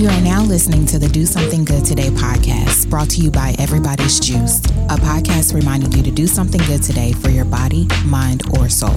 You 0.00 0.08
are 0.08 0.20
now 0.22 0.42
listening 0.42 0.86
to 0.86 0.98
the 0.98 1.08
Do 1.08 1.26
Something 1.26 1.62
Good 1.62 1.84
Today 1.84 2.08
podcast, 2.08 2.88
brought 2.88 3.10
to 3.10 3.20
you 3.20 3.30
by 3.30 3.54
Everybody's 3.58 4.18
Juice, 4.18 4.60
a 4.88 4.96
podcast 4.96 5.52
reminding 5.52 5.92
you 5.92 6.02
to 6.02 6.10
do 6.10 6.26
something 6.26 6.62
good 6.62 6.82
today 6.82 7.12
for 7.12 7.28
your 7.28 7.44
body, 7.44 7.86
mind, 8.06 8.40
or 8.56 8.70
soul. 8.70 8.96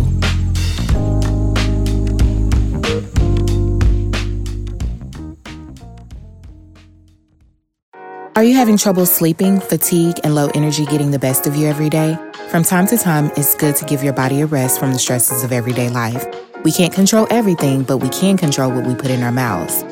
Are 8.38 8.44
you 8.46 8.56
having 8.56 8.78
trouble 8.78 9.06
sleeping, 9.06 9.60
fatigue, 9.60 10.22
and 10.24 10.34
low 10.36 10.50
energy 10.56 10.86
getting 10.86 11.12
the 11.12 11.20
best 11.20 11.46
of 11.46 11.58
you 11.58 11.68
every 11.68 11.90
day? 11.90 12.18
From 12.48 12.64
time 12.64 12.88
to 12.88 12.98
time, 12.98 13.30
it's 13.36 13.56
good 13.56 13.76
to 13.76 13.84
give 13.84 14.06
your 14.06 14.14
body 14.14 14.40
a 14.40 14.46
rest 14.46 14.80
from 14.80 14.94
the 14.94 15.00
stresses 15.00 15.44
of 15.44 15.52
everyday 15.52 15.90
life. 15.90 16.26
We 16.64 16.72
can't 16.72 16.94
control 16.94 17.28
everything, 17.30 17.84
but 17.84 17.98
we 17.98 18.08
can 18.08 18.38
control 18.38 18.72
what 18.72 18.88
we 18.88 18.96
put 18.96 19.12
in 19.12 19.22
our 19.22 19.34
mouths. 19.34 19.84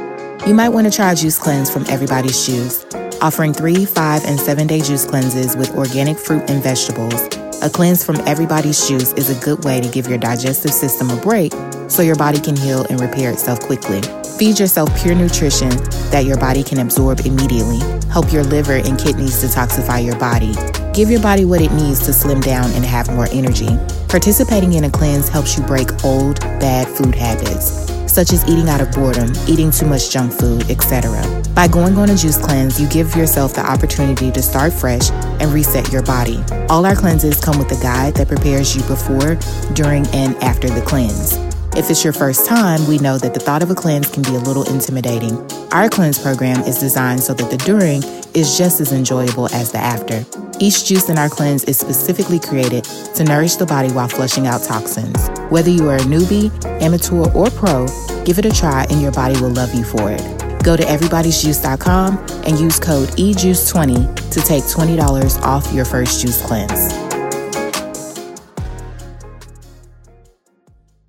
You 0.48 0.55
might 0.55 0.70
want 0.70 0.88
to 0.88 0.91
try 0.91 1.13
Juice 1.13 1.38
Cleanse 1.38 1.70
from 1.70 1.86
Everybody's 1.88 2.48
Juice, 2.48 2.84
offering 3.22 3.54
three, 3.54 3.86
five, 3.86 4.26
and 4.26 4.40
seven 4.40 4.66
day 4.66 4.81
juice 4.81 5.05
cleanses 5.05 5.55
with 5.55 5.70
organic 5.76 6.17
fruit 6.17 6.50
and 6.50 6.64
vegetables. 6.64 7.27
A 7.62 7.70
cleanse 7.70 8.04
from 8.04 8.16
Everybody's 8.22 8.88
Juice 8.88 9.14
is 9.14 9.30
a 9.30 9.40
good 9.45 9.64
way 9.64 9.80
to 9.80 9.88
give 9.88 10.08
your 10.08 10.17
digestive 10.17 10.72
system 10.72 11.12
a 11.12 11.16
break 11.17 11.54
so 11.88 12.02
your 12.02 12.16
body 12.16 12.40
can 12.40 12.55
heal 12.55 12.88
and 12.90 13.00
repair 13.00 13.30
itself 13.31 13.59
quickly. 13.59 14.02
Feed 14.40 14.58
yourself 14.58 14.90
pure 15.00 15.14
nutrition 15.14 15.70
that 16.09 16.26
your 16.26 16.38
body 16.38 16.64
can 16.64 16.80
absorb 16.80 17.20
immediately. 17.20 17.80
Help 18.09 18.34
your 18.34 18.44
liver 18.44 18.73
and 18.73 18.98
kidneys 18.98 19.44
detoxify 19.44 20.03
your 20.03 20.17
body. 20.17 20.55
Give 20.92 21.12
your 21.12 21.22
body 21.22 21.45
what 21.45 21.62
it 21.62 21.72
needs 21.72 22.03
to 22.08 22.14
slim 22.14 22.42
down 22.42 22.72
and 22.72 22.84
have 22.84 23.14
more 23.14 23.28
energy. 23.31 23.78
Participating 24.09 24.73
in 24.73 24.86
a 24.86 24.89
cleanse 24.89 25.30
helps 25.30 25.55
you 25.55 25.64
break 25.66 26.03
old, 26.03 26.39
bad 26.59 26.88
food 26.88 27.14
habits 27.14 27.91
such 28.12 28.34
as 28.34 28.44
eating 28.48 28.70
out 28.70 28.82
of 28.82 28.92
boredom, 28.92 29.32
eating 29.48 29.72
too 29.72 29.86
much 29.86 30.12
junk 30.12 30.34
food, 30.34 30.70
etc. 30.70 31.22
By 31.56 31.68
going 31.68 31.98
on 31.98 32.09
a 32.09 32.16
juice 32.16 32.38
cleanse, 32.38 32.80
you 32.80 32.88
give 32.90 33.16
yourself 33.16 33.53
the 33.53 33.66
opportunity 33.66 34.31
to 34.31 34.42
start 34.42 34.73
fresh 34.73 35.09
and 35.12 35.53
reset 35.53 35.92
your 35.92 36.03
body. 36.03 36.44
All 36.70 36.86
our 36.86 36.95
cleanses 36.95 37.40
come 37.40 37.58
with 37.58 37.72
a 37.72 37.81
guide 37.81 38.16
that 38.16 38.28
prepares 38.28 38.76
you 38.76 38.81
before, 38.84 39.36
during, 39.73 40.06
and 40.08 40.36
after 40.44 40.70
the 40.70 40.81
cleanse. 40.81 41.38
If 41.73 41.90
it's 41.90 42.03
your 42.03 42.12
first 42.12 42.45
time, 42.45 42.86
we 42.86 42.98
know 42.98 43.18
that 43.18 43.34
the 43.34 43.40
thought 43.40 43.64
of 43.64 43.72
a 43.72 43.76
cleanse 43.76 44.12
can 44.12 44.23
be 44.23 44.36
a 44.36 44.40
little 44.40 44.64
intimidating. 44.64 45.40
Our 45.72 45.88
cleanse 45.88 46.20
program 46.20 46.62
is 46.64 46.78
designed 46.78 47.22
so 47.22 47.34
that 47.34 47.50
the 47.50 47.58
during 47.58 48.03
is 48.34 48.58
just 48.58 48.82
as 48.82 48.92
enjoyable 48.92 49.48
as 49.54 49.72
the 49.72 49.78
after. 49.78 50.26
Each 50.60 50.86
juice 50.86 51.10
in 51.10 51.18
our 51.18 51.30
cleanse 51.30 51.64
is 51.66 51.78
specifically 51.78 52.40
created 52.40 52.84
to 53.16 53.24
nourish 53.24 53.56
the 53.56 53.66
body 53.66 53.92
while 53.92 54.08
flushing 54.08 54.48
out 54.48 54.64
toxins. 54.64 55.30
Whether 55.50 55.70
you 55.70 55.90
are 55.90 55.98
a 55.98 56.02
newbie, 56.02 56.52
amateur, 56.82 57.30
or 57.34 57.50
pro, 57.50 57.88
give 58.26 58.40
it 58.40 58.46
a 58.46 58.52
try 58.52 58.86
and 58.90 59.02
your 59.02 59.12
body 59.12 59.40
will 59.42 59.50
love 59.50 59.74
you 59.74 59.84
for 59.84 60.12
it. 60.12 60.22
Go 60.64 60.78
to 60.78 60.84
everybody'sjuice.com 60.84 62.18
and 62.46 62.59
use 62.59 62.80
code 62.80 63.09
EJUICE20 63.09 64.32
to 64.32 64.42
take 64.42 64.64
$20 64.64 65.42
off 65.42 65.72
your 65.74 65.86
first 65.86 66.22
juice 66.22 66.42
cleanse. 66.42 66.94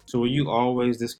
So 0.06 0.18
were 0.18 0.26
you 0.26 0.50
always 0.50 0.98
this? 0.98 1.16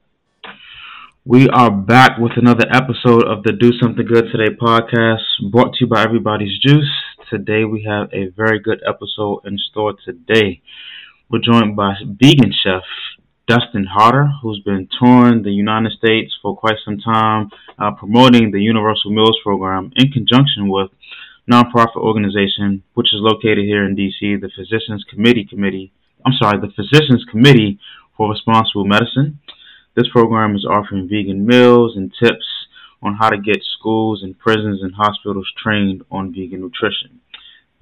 We 1.24 1.48
are 1.50 1.70
back 1.70 2.18
with 2.18 2.32
another 2.34 2.66
episode 2.68 3.28
of 3.28 3.44
the 3.44 3.52
Do 3.52 3.70
Something 3.80 4.04
Good 4.04 4.24
Today 4.32 4.56
podcast, 4.60 5.22
brought 5.52 5.72
to 5.74 5.84
you 5.84 5.86
by 5.86 6.02
Everybody's 6.02 6.58
Juice. 6.58 6.90
Today 7.30 7.62
we 7.62 7.84
have 7.84 8.08
a 8.12 8.34
very 8.36 8.58
good 8.58 8.82
episode 8.84 9.42
in 9.44 9.56
store 9.70 9.94
today. 10.04 10.62
We're 11.30 11.38
joined 11.38 11.76
by 11.76 11.94
vegan 12.02 12.52
chef 12.52 12.82
Dustin 13.46 13.84
Harder, 13.84 14.32
who's 14.42 14.62
been 14.64 14.88
touring 14.98 15.44
the 15.44 15.52
United 15.52 15.92
States 15.92 16.36
for 16.42 16.56
quite 16.56 16.82
some 16.84 16.98
time, 16.98 17.50
uh, 17.78 17.92
promoting 17.92 18.50
the 18.50 18.60
Universal 18.60 19.12
Meals 19.12 19.38
Program 19.44 19.92
in 19.94 20.10
conjunction 20.10 20.68
with 20.68 20.90
nonprofit 21.48 22.02
organization, 22.02 22.82
which 22.94 23.14
is 23.14 23.20
located 23.20 23.64
here 23.64 23.84
in 23.84 23.94
DC, 23.94 24.40
the 24.40 24.50
Physicians 24.56 25.04
Committee 25.08 25.46
Committee. 25.48 25.92
I'm 26.26 26.32
sorry, 26.32 26.58
the 26.58 26.72
Physicians 26.74 27.24
Committee 27.30 27.78
for 28.16 28.28
Responsible 28.28 28.86
Medicine. 28.86 29.38
This 29.94 30.08
program 30.08 30.56
is 30.56 30.64
offering 30.64 31.08
vegan 31.08 31.44
meals 31.44 31.96
and 31.96 32.12
tips 32.18 32.46
on 33.02 33.14
how 33.14 33.28
to 33.30 33.38
get 33.38 33.62
schools 33.78 34.22
and 34.22 34.38
prisons 34.38 34.82
and 34.82 34.94
hospitals 34.94 35.52
trained 35.62 36.02
on 36.10 36.32
vegan 36.32 36.60
nutrition. 36.60 37.20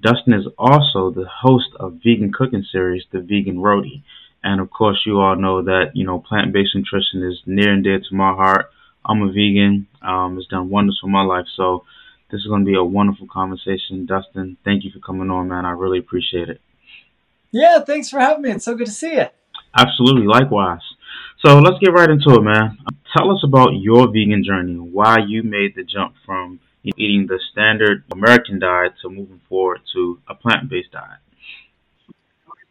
Dustin 0.01 0.33
is 0.33 0.47
also 0.57 1.11
the 1.11 1.27
host 1.41 1.69
of 1.79 1.99
vegan 2.03 2.33
cooking 2.33 2.65
series, 2.69 3.03
The 3.11 3.19
Vegan 3.19 3.57
Roadie. 3.57 4.01
And 4.43 4.59
of 4.59 4.71
course, 4.71 5.03
you 5.05 5.19
all 5.19 5.35
know 5.35 5.61
that, 5.61 5.91
you 5.93 6.05
know, 6.05 6.19
plant-based 6.19 6.75
nutrition 6.75 7.23
is 7.23 7.39
near 7.45 7.71
and 7.71 7.83
dear 7.83 7.99
to 7.99 8.15
my 8.15 8.33
heart. 8.33 8.71
I'm 9.05 9.21
a 9.21 9.27
vegan. 9.27 9.87
Um, 10.01 10.37
it's 10.37 10.47
done 10.47 10.69
wonders 10.69 10.97
for 10.99 11.07
my 11.07 11.21
life. 11.21 11.45
So 11.55 11.85
this 12.31 12.39
is 12.39 12.47
going 12.47 12.65
to 12.65 12.69
be 12.69 12.75
a 12.75 12.83
wonderful 12.83 13.27
conversation. 13.27 14.07
Dustin, 14.07 14.57
thank 14.65 14.83
you 14.83 14.91
for 14.91 14.99
coming 14.99 15.29
on, 15.29 15.47
man. 15.47 15.65
I 15.65 15.71
really 15.71 15.99
appreciate 15.99 16.49
it. 16.49 16.59
Yeah, 17.51 17.79
thanks 17.79 18.09
for 18.09 18.19
having 18.19 18.41
me. 18.41 18.51
It's 18.51 18.65
so 18.65 18.75
good 18.75 18.87
to 18.87 18.91
see 18.91 19.13
you. 19.13 19.25
Absolutely, 19.77 20.25
likewise. 20.25 20.81
So 21.43 21.57
let's 21.57 21.79
get 21.79 21.91
right 21.91 22.09
into 22.09 22.35
it, 22.35 22.41
man. 22.41 22.77
Tell 23.17 23.31
us 23.31 23.43
about 23.43 23.71
your 23.73 24.07
vegan 24.07 24.43
journey, 24.43 24.75
why 24.75 25.17
you 25.25 25.41
made 25.41 25.73
the 25.75 25.83
jump 25.83 26.13
from 26.23 26.59
eating 26.83 27.25
the 27.27 27.39
standard 27.51 28.03
American 28.11 28.59
diet 28.59 28.93
to 29.01 29.09
moving 29.09 29.41
forward 29.49 29.81
to 29.93 30.19
a 30.27 30.35
plant 30.35 30.69
based 30.69 30.91
diet. 30.91 31.19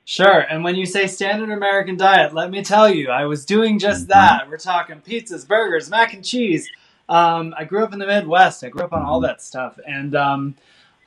Sure. 0.04 0.40
And 0.40 0.62
when 0.62 0.76
you 0.76 0.86
say 0.86 1.08
standard 1.08 1.50
American 1.50 1.96
diet, 1.96 2.32
let 2.32 2.50
me 2.50 2.62
tell 2.62 2.88
you, 2.88 3.10
I 3.10 3.26
was 3.26 3.44
doing 3.44 3.78
just 3.78 4.02
mm-hmm. 4.02 4.10
that. 4.10 4.48
We're 4.48 4.56
talking 4.56 5.00
pizzas, 5.00 5.46
burgers, 5.46 5.90
mac 5.90 6.14
and 6.14 6.24
cheese. 6.24 6.70
Um, 7.08 7.54
I 7.56 7.64
grew 7.64 7.82
up 7.82 7.92
in 7.92 7.98
the 7.98 8.06
Midwest. 8.06 8.62
I 8.62 8.68
grew 8.68 8.84
up 8.84 8.92
on 8.92 9.02
all 9.02 9.20
that 9.20 9.42
stuff. 9.42 9.80
And 9.84 10.14
um, 10.14 10.54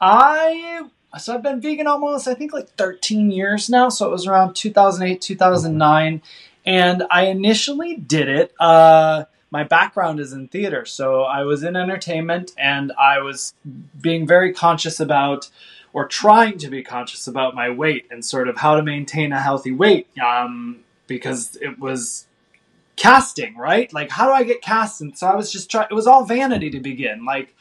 I 0.02 0.84
so 1.18 1.34
I've 1.34 1.44
been 1.44 1.62
vegan 1.62 1.88
almost, 1.88 2.28
I 2.28 2.34
think 2.34 2.54
like 2.54 2.70
13 2.70 3.32
years 3.32 3.70
now. 3.70 3.90
So 3.90 4.08
it 4.08 4.12
was 4.12 4.28
around 4.28 4.56
2008, 4.56 5.22
2009. 5.22 6.22
And 6.66 7.04
I 7.12 7.26
initially 7.26 7.96
did 7.96 8.30
it. 8.30 8.54
Uh, 8.60 9.26
my 9.52 9.64
background 9.64 10.20
is 10.20 10.34
in 10.34 10.48
theater. 10.48 10.86
So 10.86 11.24
I 11.24 11.44
was 11.44 11.64
in 11.64 11.76
entertainment 11.76 12.52
and 12.58 12.92
I 13.00 13.20
was 13.20 13.54
being 14.00 14.26
very 14.26 14.54
conscious 14.54 15.00
about 15.00 15.50
or 15.92 16.08
trying 16.08 16.58
to 16.58 16.70
be 16.70 16.82
conscious 16.82 17.28
about 17.28 17.54
my 17.54 17.70
weight 17.70 18.08
and 18.10 18.26
sort 18.26 18.48
of 18.48 18.58
how 18.58 18.76
to 18.76 18.82
maintain 18.82 19.32
a 19.32 19.40
healthy 19.40 19.72
weight. 19.72 20.08
Um, 20.20 20.80
because 21.08 21.58
it 21.62 21.80
was 21.80 22.26
casting, 22.96 23.56
right? 23.58 23.92
Like, 23.94 24.10
how 24.10 24.26
do 24.28 24.32
I 24.32 24.44
get 24.44 24.62
cast? 24.62 25.02
And 25.02 25.18
so 25.18 25.28
I 25.28 25.36
was 25.36 25.52
just 25.52 25.70
trying, 25.70 25.88
it 25.92 25.94
was 25.94 26.08
all 26.08 26.26
vanity 26.26 26.70
to 26.72 26.80
begin. 26.80 27.26
Like, 27.26 27.56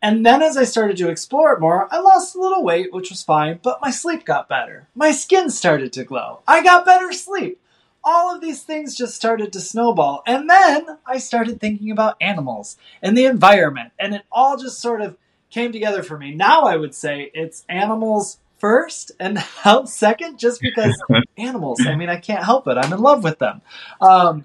and 0.00 0.24
then 0.24 0.42
as 0.42 0.56
I 0.56 0.64
started 0.64 0.96
to 0.98 1.08
explore 1.08 1.52
it 1.52 1.60
more, 1.60 1.88
I 1.92 1.98
lost 1.98 2.36
a 2.36 2.40
little 2.40 2.62
weight, 2.62 2.92
which 2.92 3.10
was 3.10 3.22
fine, 3.22 3.58
but 3.62 3.80
my 3.82 3.90
sleep 3.90 4.24
got 4.24 4.48
better. 4.48 4.86
My 4.94 5.10
skin 5.10 5.50
started 5.50 5.92
to 5.94 6.04
glow. 6.04 6.40
I 6.46 6.62
got 6.62 6.84
better 6.84 7.12
sleep. 7.12 7.60
All 8.04 8.34
of 8.34 8.40
these 8.40 8.62
things 8.62 8.96
just 8.96 9.14
started 9.14 9.52
to 9.52 9.60
snowball. 9.60 10.22
And 10.26 10.48
then 10.48 10.98
I 11.06 11.18
started 11.18 11.60
thinking 11.60 11.90
about 11.90 12.16
animals 12.20 12.76
and 13.02 13.16
the 13.16 13.26
environment, 13.26 13.92
and 13.98 14.14
it 14.14 14.22
all 14.32 14.56
just 14.56 14.80
sort 14.80 15.00
of 15.00 15.16
came 15.50 15.72
together 15.72 16.02
for 16.02 16.18
me. 16.18 16.34
Now 16.34 16.62
I 16.62 16.76
would 16.76 16.94
say 16.94 17.30
it's 17.34 17.64
animals 17.68 18.38
first 18.58 19.12
and 19.18 19.38
health 19.62 19.88
second, 19.88 20.38
just 20.38 20.60
because 20.60 21.00
animals, 21.38 21.80
I 21.86 21.94
mean, 21.96 22.08
I 22.08 22.16
can't 22.16 22.44
help 22.44 22.66
it. 22.68 22.76
I'm 22.76 22.92
in 22.92 23.00
love 23.00 23.24
with 23.24 23.38
them. 23.38 23.60
Um, 24.00 24.44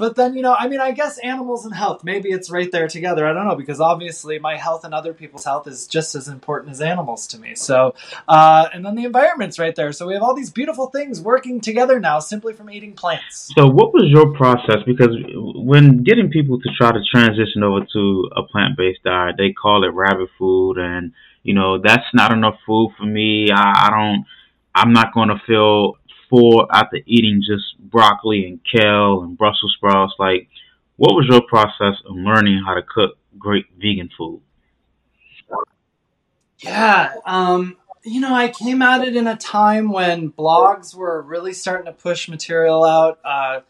but 0.00 0.16
then, 0.16 0.34
you 0.34 0.40
know, 0.40 0.56
I 0.58 0.66
mean, 0.66 0.80
I 0.80 0.92
guess 0.92 1.18
animals 1.18 1.66
and 1.66 1.74
health, 1.74 2.02
maybe 2.04 2.30
it's 2.30 2.50
right 2.50 2.72
there 2.72 2.88
together. 2.88 3.26
I 3.26 3.34
don't 3.34 3.46
know, 3.46 3.54
because 3.54 3.82
obviously 3.82 4.38
my 4.38 4.56
health 4.56 4.82
and 4.84 4.94
other 4.94 5.12
people's 5.12 5.44
health 5.44 5.66
is 5.66 5.86
just 5.86 6.14
as 6.14 6.26
important 6.26 6.72
as 6.72 6.80
animals 6.80 7.26
to 7.28 7.38
me. 7.38 7.54
So, 7.54 7.94
uh, 8.26 8.68
and 8.72 8.84
then 8.84 8.94
the 8.94 9.04
environment's 9.04 9.58
right 9.58 9.76
there. 9.76 9.92
So 9.92 10.06
we 10.06 10.14
have 10.14 10.22
all 10.22 10.34
these 10.34 10.50
beautiful 10.50 10.86
things 10.86 11.20
working 11.20 11.60
together 11.60 12.00
now 12.00 12.18
simply 12.18 12.54
from 12.54 12.70
eating 12.70 12.94
plants. 12.94 13.52
So, 13.54 13.66
what 13.66 13.92
was 13.92 14.04
your 14.08 14.32
process? 14.32 14.78
Because 14.86 15.14
when 15.34 16.02
getting 16.02 16.30
people 16.30 16.58
to 16.58 16.68
try 16.78 16.92
to 16.92 17.00
transition 17.12 17.62
over 17.62 17.84
to 17.92 18.30
a 18.34 18.42
plant 18.44 18.78
based 18.78 19.02
diet, 19.04 19.34
they 19.36 19.52
call 19.52 19.84
it 19.84 19.88
rabbit 19.88 20.30
food. 20.38 20.78
And, 20.78 21.12
you 21.42 21.52
know, 21.52 21.78
that's 21.78 22.08
not 22.14 22.32
enough 22.32 22.56
food 22.66 22.94
for 22.96 23.04
me. 23.04 23.50
I, 23.52 23.88
I 23.88 23.90
don't, 23.90 24.24
I'm 24.74 24.94
not 24.94 25.12
going 25.12 25.28
to 25.28 25.38
feel 25.46 25.96
full 26.30 26.66
after 26.72 26.98
eating 27.04 27.42
just 27.46 27.78
broccoli 27.78 28.46
and 28.46 28.60
kale 28.64 29.22
and 29.22 29.36
Brussels 29.36 29.74
sprouts? 29.76 30.14
Like, 30.18 30.48
what 30.96 31.14
was 31.14 31.26
your 31.28 31.42
process 31.42 32.00
of 32.06 32.16
learning 32.16 32.62
how 32.64 32.74
to 32.74 32.82
cook 32.82 33.18
great 33.38 33.66
vegan 33.76 34.08
food? 34.16 34.40
Yeah, 36.58 37.14
um, 37.24 37.76
you 38.04 38.20
know, 38.20 38.34
I 38.34 38.48
came 38.48 38.82
at 38.82 39.06
it 39.06 39.16
in 39.16 39.26
a 39.26 39.36
time 39.36 39.90
when 39.90 40.30
blogs 40.30 40.94
were 40.94 41.22
really 41.22 41.52
starting 41.52 41.86
to 41.86 41.92
push 41.92 42.28
material 42.28 42.84
out. 42.84 43.18
Uh, 43.24 43.60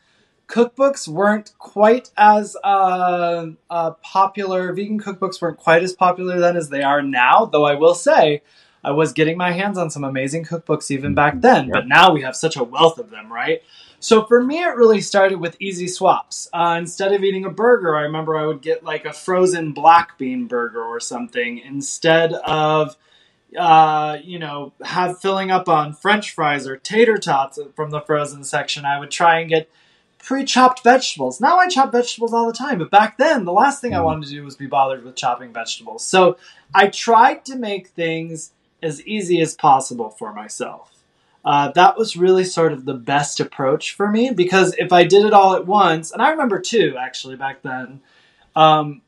cookbooks 0.49 1.09
weren't 1.09 1.53
quite 1.59 2.11
as 2.17 2.57
uh, 2.63 3.47
uh, 3.71 3.91
popular. 4.03 4.73
Vegan 4.73 5.01
cookbooks 5.01 5.41
weren't 5.41 5.59
quite 5.59 5.83
as 5.83 5.93
popular 5.93 6.39
then 6.39 6.57
as 6.57 6.69
they 6.69 6.83
are 6.83 7.03
now. 7.03 7.45
Though 7.47 7.65
I 7.65 7.75
will 7.75 7.95
say, 7.95 8.43
I 8.83 8.93
was 8.93 9.13
getting 9.13 9.37
my 9.37 9.53
hands 9.53 9.77
on 9.77 9.91
some 9.91 10.05
amazing 10.05 10.45
cookbooks 10.45 10.91
even 10.91 11.15
back 11.15 11.41
then, 11.41 11.71
but 11.71 11.87
now 11.87 12.13
we 12.13 12.23
have 12.23 12.35
such 12.35 12.57
a 12.57 12.65
wealth 12.65 12.99
of 12.99 13.11
them, 13.11 13.33
right? 13.33 13.63
So 13.99 14.25
for 14.25 14.43
me, 14.43 14.63
it 14.63 14.77
really 14.77 15.03
started 15.03 15.39
with 15.39 15.57
easy 15.61 15.87
swaps. 15.87 16.49
Uh, 16.55 16.77
instead 16.79 17.13
of 17.13 17.23
eating 17.23 17.45
a 17.45 17.51
burger, 17.51 17.95
I 17.95 18.03
remember 18.03 18.37
I 18.37 18.47
would 18.47 18.63
get 18.63 18.83
like 18.83 19.05
a 19.05 19.13
frozen 19.13 19.73
black 19.73 20.17
bean 20.17 20.47
burger 20.47 20.83
or 20.83 21.01
something 21.01 21.59
instead 21.59 22.33
of, 22.33 22.97
uh, 23.59 24.17
you 24.25 24.39
know, 24.39 24.73
have 24.83 25.21
filling 25.21 25.51
up 25.51 25.69
on 25.69 25.93
French 25.93 26.31
fries 26.31 26.67
or 26.67 26.79
tater 26.79 27.19
tots 27.19 27.59
from 27.77 27.91
the 27.91 28.01
frozen 28.01 28.43
section. 28.45 28.87
I 28.87 28.99
would 28.99 29.11
try 29.11 29.41
and 29.41 29.51
get 29.51 29.69
pre-chopped 30.23 30.83
vegetables. 30.83 31.39
Now 31.39 31.59
I 31.59 31.69
chop 31.69 31.93
vegetables 31.93 32.33
all 32.33 32.47
the 32.47 32.57
time, 32.57 32.79
but 32.79 32.91
back 32.91 33.19
then 33.19 33.45
the 33.45 33.53
last 33.53 33.83
thing 33.83 33.95
I 33.95 34.01
wanted 34.01 34.29
to 34.29 34.35
do 34.35 34.45
was 34.45 34.57
be 34.57 34.67
bothered 34.67 35.05
with 35.05 35.17
chopping 35.17 35.53
vegetables. 35.53 36.07
So 36.07 36.39
I 36.75 36.89
tried 36.89 37.45
to 37.47 37.57
make 37.57 37.89
things 37.89 38.53
as 38.83 39.05
easy 39.07 39.41
as 39.41 39.55
possible 39.55 40.11
for 40.11 40.33
myself. 40.33 40.91
Uh, 41.45 41.71
that 41.73 41.97
was 41.97 42.17
really 42.17 42.45
sort 42.45 42.73
of 42.73 42.85
the 42.85 42.95
best 42.95 43.41
approach 43.41 43.95
for 43.95 44.11
me 44.11 44.31
because 44.31 44.75
if 44.79 44.93
I 44.93 45.05
did 45.05 45.25
it 45.25 45.33
all 45.33 45.55
at 45.55 45.67
once, 45.67 46.13
and 46.13 46.21
I 46.21 46.31
remember 46.31 46.61
too, 46.61 46.97
actually 46.99 47.37
back 47.37 47.63
then, 47.63 48.01
um, 48.55 49.01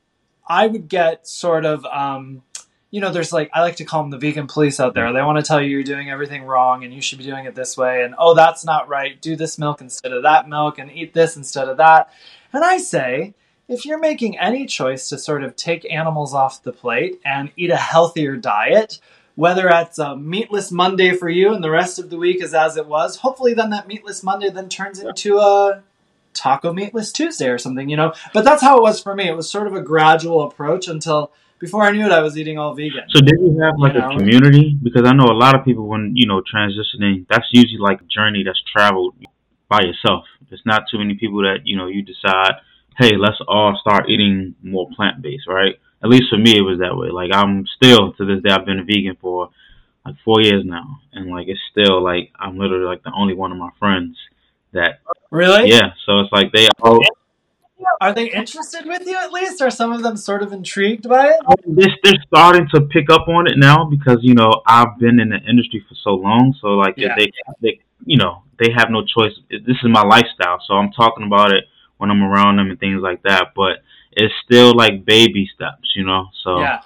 I 0.46 0.66
would 0.66 0.88
get 0.88 1.26
sort 1.26 1.66
of, 1.66 1.84
um, 1.84 2.42
you 2.90 3.00
know, 3.00 3.10
there's 3.10 3.32
like 3.32 3.50
I 3.52 3.60
like 3.60 3.76
to 3.76 3.84
call 3.84 4.02
them 4.02 4.10
the 4.10 4.18
vegan 4.18 4.46
police 4.46 4.80
out 4.80 4.94
there. 4.94 5.12
They 5.12 5.22
want 5.22 5.38
to 5.38 5.46
tell 5.46 5.60
you 5.60 5.68
you're 5.68 5.82
doing 5.82 6.10
everything 6.10 6.44
wrong 6.44 6.84
and 6.84 6.92
you 6.92 7.02
should 7.02 7.18
be 7.18 7.24
doing 7.24 7.44
it 7.44 7.54
this 7.54 7.76
way, 7.76 8.02
and 8.02 8.14
oh, 8.18 8.34
that's 8.34 8.64
not 8.64 8.88
right. 8.88 9.20
Do 9.20 9.36
this 9.36 9.58
milk 9.58 9.80
instead 9.80 10.12
of 10.12 10.22
that 10.22 10.48
milk, 10.48 10.78
and 10.78 10.90
eat 10.90 11.12
this 11.12 11.36
instead 11.36 11.68
of 11.68 11.76
that. 11.78 12.12
And 12.52 12.64
I 12.64 12.78
say, 12.78 13.34
if 13.68 13.86
you're 13.86 13.98
making 13.98 14.38
any 14.38 14.66
choice 14.66 15.08
to 15.08 15.18
sort 15.18 15.42
of 15.44 15.56
take 15.56 15.90
animals 15.90 16.34
off 16.34 16.62
the 16.62 16.72
plate 16.72 17.20
and 17.24 17.50
eat 17.56 17.70
a 17.70 17.76
healthier 17.76 18.36
diet, 18.36 19.00
whether 19.34 19.62
that's 19.62 19.98
a 19.98 20.16
meatless 20.16 20.70
Monday 20.70 21.12
for 21.16 21.28
you 21.28 21.52
and 21.52 21.64
the 21.64 21.70
rest 21.70 21.98
of 21.98 22.10
the 22.10 22.18
week 22.18 22.42
is 22.42 22.54
as 22.54 22.76
it 22.76 22.86
was, 22.86 23.16
hopefully 23.16 23.54
then 23.54 23.70
that 23.70 23.88
meatless 23.88 24.22
Monday 24.22 24.50
then 24.50 24.68
turns 24.68 25.00
into 25.00 25.38
a 25.38 25.82
taco 26.34 26.72
meatless 26.72 27.12
Tuesday 27.12 27.48
or 27.48 27.58
something, 27.58 27.88
you 27.88 27.96
know. 27.96 28.12
But 28.32 28.44
that's 28.44 28.62
how 28.62 28.76
it 28.76 28.82
was 28.82 29.00
for 29.00 29.14
me. 29.14 29.28
It 29.28 29.36
was 29.36 29.50
sort 29.50 29.66
of 29.66 29.74
a 29.74 29.80
gradual 29.80 30.42
approach 30.42 30.88
until 30.88 31.32
before 31.62 31.84
I 31.84 31.92
knew 31.92 32.04
it, 32.04 32.12
I 32.12 32.20
was 32.20 32.36
eating 32.36 32.58
all 32.58 32.74
vegan. 32.74 33.04
So 33.08 33.20
did 33.20 33.38
you 33.38 33.58
have 33.62 33.74
like 33.78 33.94
you 33.94 34.00
know? 34.00 34.10
a 34.10 34.18
community? 34.18 34.76
Because 34.82 35.02
I 35.06 35.12
know 35.12 35.26
a 35.26 35.38
lot 35.38 35.54
of 35.58 35.64
people 35.64 35.86
when 35.86 36.12
you 36.14 36.26
know 36.26 36.42
transitioning, 36.42 37.26
that's 37.28 37.46
usually 37.52 37.78
like 37.78 38.00
a 38.00 38.04
journey 38.04 38.42
that's 38.44 38.60
traveled 38.74 39.14
by 39.68 39.80
yourself. 39.80 40.24
It's 40.50 40.66
not 40.66 40.82
too 40.90 40.98
many 40.98 41.14
people 41.14 41.42
that 41.42 41.60
you 41.64 41.76
know 41.76 41.86
you 41.86 42.02
decide, 42.02 42.54
hey, 42.98 43.12
let's 43.16 43.38
all 43.48 43.78
start 43.80 44.10
eating 44.10 44.54
more 44.62 44.88
plant 44.94 45.22
based, 45.22 45.46
right? 45.48 45.76
At 46.02 46.10
least 46.10 46.24
for 46.30 46.38
me, 46.38 46.56
it 46.56 46.62
was 46.62 46.80
that 46.80 46.96
way. 46.96 47.10
Like 47.10 47.30
I'm 47.32 47.64
still 47.76 48.12
to 48.14 48.24
this 48.24 48.42
day, 48.42 48.50
I've 48.50 48.66
been 48.66 48.80
a 48.80 48.84
vegan 48.84 49.16
for 49.20 49.50
like 50.04 50.16
four 50.24 50.40
years 50.40 50.64
now, 50.64 51.00
and 51.12 51.30
like 51.30 51.48
it's 51.48 51.60
still 51.70 52.02
like 52.02 52.32
I'm 52.38 52.58
literally 52.58 52.86
like 52.86 53.02
the 53.02 53.12
only 53.16 53.34
one 53.34 53.52
of 53.52 53.58
my 53.58 53.70
friends 53.78 54.16
that 54.72 55.00
really, 55.30 55.70
yeah. 55.70 55.92
So 56.06 56.20
it's 56.20 56.32
like 56.32 56.52
they 56.52 56.68
all. 56.82 57.00
Are 58.00 58.14
they 58.14 58.30
interested 58.30 58.86
with 58.86 59.06
you 59.06 59.16
at 59.16 59.32
least? 59.32 59.60
Are 59.60 59.70
some 59.70 59.92
of 59.92 60.02
them 60.02 60.16
sort 60.16 60.42
of 60.42 60.52
intrigued 60.52 61.08
by 61.08 61.30
it? 61.30 61.36
They're, 61.66 61.96
they're 62.04 62.22
starting 62.26 62.68
to 62.74 62.82
pick 62.82 63.10
up 63.10 63.26
on 63.26 63.48
it 63.48 63.58
now 63.58 63.84
because 63.84 64.18
you 64.22 64.34
know 64.34 64.62
I've 64.66 64.98
been 64.98 65.20
in 65.20 65.30
the 65.30 65.38
industry 65.48 65.84
for 65.88 65.94
so 66.02 66.10
long. 66.10 66.54
So 66.60 66.68
like 66.68 66.94
yeah. 66.96 67.14
they, 67.16 67.30
they, 67.60 67.80
you 68.04 68.18
know, 68.18 68.42
they 68.58 68.70
have 68.76 68.90
no 68.90 69.04
choice. 69.04 69.32
This 69.50 69.76
is 69.82 69.90
my 69.90 70.02
lifestyle, 70.02 70.60
so 70.66 70.74
I'm 70.74 70.92
talking 70.92 71.26
about 71.26 71.52
it 71.52 71.64
when 71.98 72.10
I'm 72.10 72.22
around 72.22 72.56
them 72.56 72.70
and 72.70 72.78
things 72.78 73.00
like 73.02 73.22
that. 73.22 73.48
But 73.54 73.82
it's 74.12 74.34
still 74.44 74.74
like 74.74 75.04
baby 75.04 75.48
steps, 75.54 75.92
you 75.96 76.04
know. 76.04 76.28
So 76.42 76.60
yeah. 76.60 76.80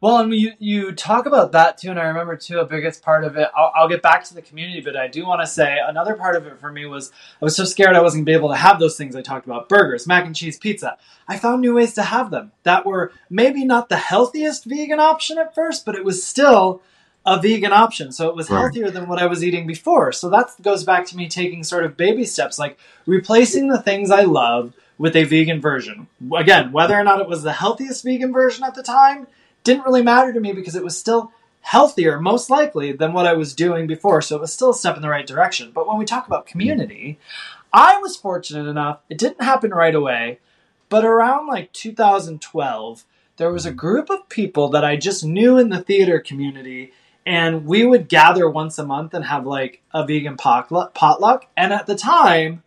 Well, 0.00 0.18
and 0.18 0.32
you 0.32 0.52
you 0.60 0.92
talk 0.92 1.26
about 1.26 1.52
that 1.52 1.78
too, 1.78 1.90
and 1.90 1.98
I 1.98 2.04
remember 2.04 2.36
too 2.36 2.60
a 2.60 2.64
biggest 2.64 3.02
part 3.02 3.24
of 3.24 3.36
it. 3.36 3.48
I'll, 3.56 3.72
I'll 3.74 3.88
get 3.88 4.00
back 4.00 4.22
to 4.24 4.34
the 4.34 4.42
community, 4.42 4.80
but 4.80 4.96
I 4.96 5.08
do 5.08 5.26
want 5.26 5.40
to 5.40 5.46
say 5.46 5.78
another 5.84 6.14
part 6.14 6.36
of 6.36 6.46
it 6.46 6.60
for 6.60 6.70
me 6.70 6.86
was 6.86 7.10
I 7.42 7.44
was 7.44 7.56
so 7.56 7.64
scared 7.64 7.96
I 7.96 8.00
wasn't 8.00 8.24
gonna 8.24 8.36
be 8.36 8.38
able 8.38 8.50
to 8.50 8.56
have 8.56 8.78
those 8.78 8.96
things 8.96 9.16
I 9.16 9.22
talked 9.22 9.46
about: 9.46 9.68
burgers, 9.68 10.06
mac 10.06 10.24
and 10.24 10.36
cheese, 10.36 10.56
pizza. 10.56 10.98
I 11.26 11.36
found 11.36 11.62
new 11.62 11.74
ways 11.74 11.94
to 11.94 12.02
have 12.02 12.30
them 12.30 12.52
that 12.62 12.86
were 12.86 13.12
maybe 13.28 13.64
not 13.64 13.88
the 13.88 13.96
healthiest 13.96 14.66
vegan 14.66 15.00
option 15.00 15.36
at 15.36 15.52
first, 15.52 15.84
but 15.84 15.96
it 15.96 16.04
was 16.04 16.24
still 16.24 16.80
a 17.26 17.42
vegan 17.42 17.72
option. 17.72 18.12
So 18.12 18.28
it 18.28 18.36
was 18.36 18.48
right. 18.48 18.60
healthier 18.60 18.90
than 18.92 19.08
what 19.08 19.20
I 19.20 19.26
was 19.26 19.42
eating 19.42 19.66
before. 19.66 20.12
So 20.12 20.30
that 20.30 20.50
goes 20.62 20.84
back 20.84 21.06
to 21.06 21.16
me 21.16 21.28
taking 21.28 21.64
sort 21.64 21.84
of 21.84 21.96
baby 21.96 22.24
steps, 22.24 22.56
like 22.56 22.78
replacing 23.04 23.66
the 23.66 23.82
things 23.82 24.12
I 24.12 24.22
love 24.22 24.74
with 24.98 25.16
a 25.16 25.24
vegan 25.24 25.60
version. 25.60 26.08
Again, 26.36 26.72
whether 26.72 26.98
or 26.98 27.04
not 27.04 27.20
it 27.20 27.28
was 27.28 27.42
the 27.42 27.52
healthiest 27.52 28.04
vegan 28.04 28.32
version 28.32 28.64
at 28.64 28.74
the 28.74 28.82
time 28.82 29.26
didn't 29.64 29.84
really 29.84 30.02
matter 30.02 30.32
to 30.32 30.40
me 30.40 30.52
because 30.52 30.74
it 30.74 30.84
was 30.84 30.98
still 30.98 31.32
healthier, 31.60 32.20
most 32.20 32.50
likely, 32.50 32.92
than 32.92 33.12
what 33.12 33.26
I 33.26 33.34
was 33.34 33.54
doing 33.54 33.86
before. 33.86 34.20
So 34.22 34.36
it 34.36 34.40
was 34.40 34.52
still 34.52 34.70
a 34.70 34.74
step 34.74 34.96
in 34.96 35.02
the 35.02 35.08
right 35.08 35.26
direction. 35.26 35.70
But 35.72 35.86
when 35.86 35.98
we 35.98 36.04
talk 36.04 36.26
about 36.26 36.46
community, 36.46 37.18
I 37.72 37.98
was 37.98 38.16
fortunate 38.16 38.68
enough, 38.68 39.00
it 39.08 39.18
didn't 39.18 39.42
happen 39.42 39.70
right 39.70 39.94
away, 39.94 40.40
but 40.88 41.04
around 41.04 41.46
like 41.46 41.72
2012, 41.72 43.04
there 43.36 43.52
was 43.52 43.66
a 43.66 43.72
group 43.72 44.10
of 44.10 44.28
people 44.28 44.68
that 44.70 44.84
I 44.84 44.96
just 44.96 45.24
knew 45.24 45.58
in 45.58 45.68
the 45.68 45.82
theater 45.82 46.18
community 46.18 46.92
and 47.26 47.66
we 47.66 47.84
would 47.84 48.08
gather 48.08 48.48
once 48.48 48.78
a 48.78 48.86
month 48.86 49.12
and 49.12 49.26
have 49.26 49.46
like 49.46 49.82
a 49.92 50.06
vegan 50.06 50.38
potluck. 50.38 51.46
And 51.58 51.74
at 51.74 51.86
the 51.86 51.94
time, 51.94 52.62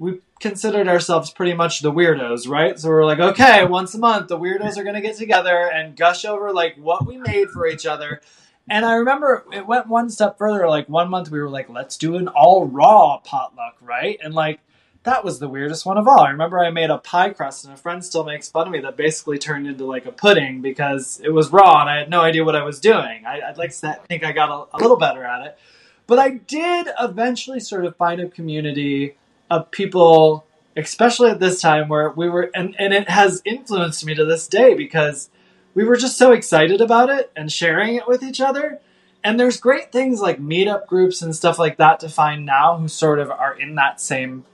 we 0.00 0.18
considered 0.40 0.88
ourselves 0.88 1.30
pretty 1.30 1.52
much 1.52 1.80
the 1.80 1.92
weirdos, 1.92 2.48
right? 2.48 2.80
So 2.80 2.88
we're 2.88 3.04
like, 3.04 3.20
okay, 3.20 3.66
once 3.66 3.94
a 3.94 3.98
month, 3.98 4.28
the 4.28 4.38
weirdos 4.38 4.78
are 4.78 4.82
going 4.82 4.94
to 4.94 5.02
get 5.02 5.16
together 5.16 5.70
and 5.70 5.94
gush 5.94 6.24
over 6.24 6.54
like 6.54 6.76
what 6.76 7.06
we 7.06 7.18
made 7.18 7.50
for 7.50 7.66
each 7.66 7.84
other. 7.84 8.22
And 8.66 8.86
I 8.86 8.94
remember 8.94 9.44
it 9.52 9.66
went 9.66 9.88
one 9.88 10.08
step 10.08 10.38
further. 10.38 10.66
Like 10.70 10.88
one 10.88 11.10
month, 11.10 11.30
we 11.30 11.38
were 11.38 11.50
like, 11.50 11.68
let's 11.68 11.98
do 11.98 12.16
an 12.16 12.28
all 12.28 12.66
raw 12.66 13.18
potluck, 13.18 13.76
right? 13.82 14.18
And 14.24 14.32
like, 14.32 14.60
that 15.02 15.22
was 15.22 15.38
the 15.38 15.48
weirdest 15.48 15.84
one 15.84 15.98
of 15.98 16.08
all. 16.08 16.20
I 16.20 16.30
remember 16.30 16.58
I 16.58 16.70
made 16.70 16.90
a 16.90 16.98
pie 16.98 17.30
crust, 17.30 17.64
and 17.64 17.74
a 17.74 17.76
friend 17.76 18.02
still 18.02 18.24
makes 18.24 18.48
fun 18.48 18.66
of 18.68 18.72
me 18.72 18.80
that 18.80 18.96
basically 18.96 19.38
turned 19.38 19.66
into 19.66 19.84
like 19.84 20.06
a 20.06 20.12
pudding 20.12 20.62
because 20.62 21.20
it 21.22 21.30
was 21.30 21.52
raw 21.52 21.80
and 21.80 21.90
I 21.90 21.98
had 21.98 22.08
no 22.08 22.22
idea 22.22 22.44
what 22.44 22.56
I 22.56 22.62
was 22.62 22.80
doing. 22.80 23.26
I, 23.26 23.40
would 23.48 23.58
like 23.58 23.76
to 23.76 23.98
think 24.08 24.24
I 24.24 24.32
got 24.32 24.48
a, 24.48 24.76
a 24.76 24.78
little 24.78 24.96
better 24.96 25.24
at 25.24 25.46
it. 25.46 25.58
But 26.06 26.18
I 26.18 26.30
did 26.30 26.88
eventually 26.98 27.60
sort 27.60 27.84
of 27.84 27.96
find 27.96 28.20
a 28.20 28.28
community 28.28 29.16
of 29.50 29.70
people, 29.70 30.46
especially 30.76 31.30
at 31.30 31.40
this 31.40 31.60
time 31.60 31.88
where 31.88 32.10
we 32.10 32.28
were, 32.28 32.50
and, 32.54 32.74
and 32.78 32.94
it 32.94 33.10
has 33.10 33.42
influenced 33.44 34.06
me 34.06 34.14
to 34.14 34.24
this 34.24 34.46
day 34.46 34.74
because 34.74 35.28
we 35.74 35.84
were 35.84 35.96
just 35.96 36.16
so 36.16 36.32
excited 36.32 36.80
about 36.80 37.10
it 37.10 37.30
and 37.36 37.50
sharing 37.50 37.96
it 37.96 38.06
with 38.06 38.22
each 38.22 38.40
other. 38.40 38.80
And 39.22 39.38
there's 39.38 39.60
great 39.60 39.92
things 39.92 40.20
like 40.20 40.40
meetup 40.40 40.86
groups 40.86 41.20
and 41.20 41.34
stuff 41.36 41.58
like 41.58 41.76
that 41.76 42.00
to 42.00 42.08
find 42.08 42.46
now 42.46 42.78
who 42.78 42.88
sort 42.88 43.18
of 43.18 43.30
are 43.30 43.58
in 43.58 43.74
that 43.74 44.00
same 44.00 44.44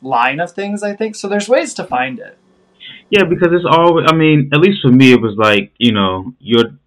line 0.00 0.40
of 0.40 0.52
things, 0.52 0.82
I 0.82 0.94
think. 0.94 1.14
So 1.14 1.28
there's 1.28 1.48
ways 1.48 1.74
to 1.74 1.84
find 1.84 2.18
it. 2.18 2.38
Yeah, 3.10 3.24
because 3.24 3.48
it's 3.52 3.66
all, 3.68 4.02
I 4.08 4.14
mean, 4.14 4.50
at 4.52 4.60
least 4.60 4.78
for 4.82 4.90
me, 4.90 5.12
it 5.12 5.20
was 5.20 5.36
like, 5.36 5.72
you 5.78 5.92
know, 5.92 6.32
your 6.40 6.78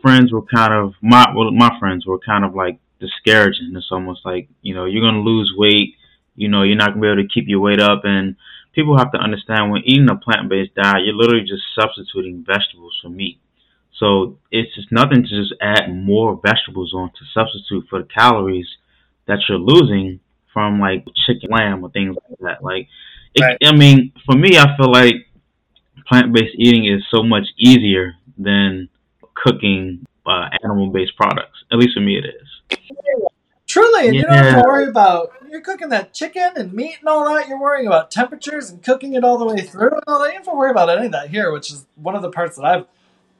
friends 0.00 0.32
were 0.32 0.42
kind 0.42 0.72
of, 0.72 0.94
my, 1.02 1.32
well, 1.34 1.50
my 1.50 1.76
friends 1.80 2.06
were 2.06 2.18
kind 2.18 2.44
of 2.44 2.54
like 2.54 2.78
discouraging. 3.00 3.72
It's 3.74 3.88
almost 3.90 4.24
like, 4.24 4.48
you 4.62 4.74
know, 4.74 4.84
you're 4.84 5.02
going 5.02 5.22
to 5.22 5.28
lose 5.28 5.52
weight 5.56 5.96
you 6.34 6.48
know, 6.48 6.62
you're 6.62 6.76
not 6.76 6.90
gonna 6.90 7.00
be 7.00 7.08
able 7.08 7.22
to 7.22 7.28
keep 7.28 7.48
your 7.48 7.60
weight 7.60 7.80
up. 7.80 8.02
And 8.04 8.36
people 8.72 8.98
have 8.98 9.12
to 9.12 9.18
understand 9.18 9.70
when 9.70 9.82
eating 9.84 10.10
a 10.10 10.16
plant-based 10.16 10.74
diet, 10.74 11.04
you're 11.04 11.14
literally 11.14 11.44
just 11.44 11.62
substituting 11.78 12.44
vegetables 12.46 12.98
for 13.02 13.08
meat. 13.08 13.38
So 13.98 14.38
it's 14.50 14.74
just 14.74 14.90
nothing 14.90 15.22
to 15.22 15.28
just 15.28 15.54
add 15.60 15.94
more 15.94 16.40
vegetables 16.42 16.94
on 16.94 17.10
to 17.10 17.24
substitute 17.34 17.86
for 17.90 18.00
the 18.00 18.08
calories 18.08 18.68
that 19.26 19.40
you're 19.48 19.58
losing 19.58 20.20
from 20.52 20.80
like 20.80 21.04
chicken, 21.26 21.50
lamb, 21.50 21.84
or 21.84 21.90
things 21.90 22.16
like 22.28 22.38
that. 22.40 22.64
Like, 22.64 22.88
it, 23.34 23.42
right. 23.42 23.58
I 23.62 23.76
mean, 23.76 24.12
for 24.24 24.36
me, 24.36 24.58
I 24.58 24.76
feel 24.76 24.90
like 24.90 25.14
plant-based 26.08 26.56
eating 26.56 26.86
is 26.86 27.04
so 27.10 27.22
much 27.22 27.44
easier 27.58 28.14
than 28.38 28.88
cooking 29.34 30.06
uh, 30.26 30.48
animal-based 30.64 31.16
products. 31.16 31.64
At 31.70 31.78
least 31.78 31.94
for 31.94 32.00
me, 32.00 32.16
it 32.16 32.24
is. 32.24 32.48
Truly, 33.70 34.08
and 34.08 34.16
yeah. 34.16 34.20
you 34.22 34.26
don't 34.26 34.34
have 34.34 34.62
to 34.62 34.68
worry 34.68 34.88
about 34.88 35.30
you're 35.48 35.60
cooking 35.60 35.90
that 35.90 36.12
chicken 36.12 36.54
and 36.56 36.72
meat 36.72 36.96
and 36.98 37.08
all 37.08 37.32
that. 37.32 37.46
You're 37.46 37.60
worrying 37.60 37.86
about 37.86 38.10
temperatures 38.10 38.68
and 38.68 38.82
cooking 38.82 39.14
it 39.14 39.22
all 39.22 39.38
the 39.38 39.44
way 39.44 39.60
through 39.60 39.92
and 39.92 40.02
all 40.08 40.18
that. 40.18 40.24
You 40.24 40.32
don't 40.32 40.44
have 40.44 40.52
to 40.52 40.58
worry 40.58 40.72
about 40.72 40.90
any 40.90 41.06
of 41.06 41.12
that 41.12 41.30
here, 41.30 41.52
which 41.52 41.70
is 41.70 41.86
one 41.94 42.16
of 42.16 42.22
the 42.22 42.30
parts 42.30 42.56
that 42.56 42.64
I've 42.64 42.86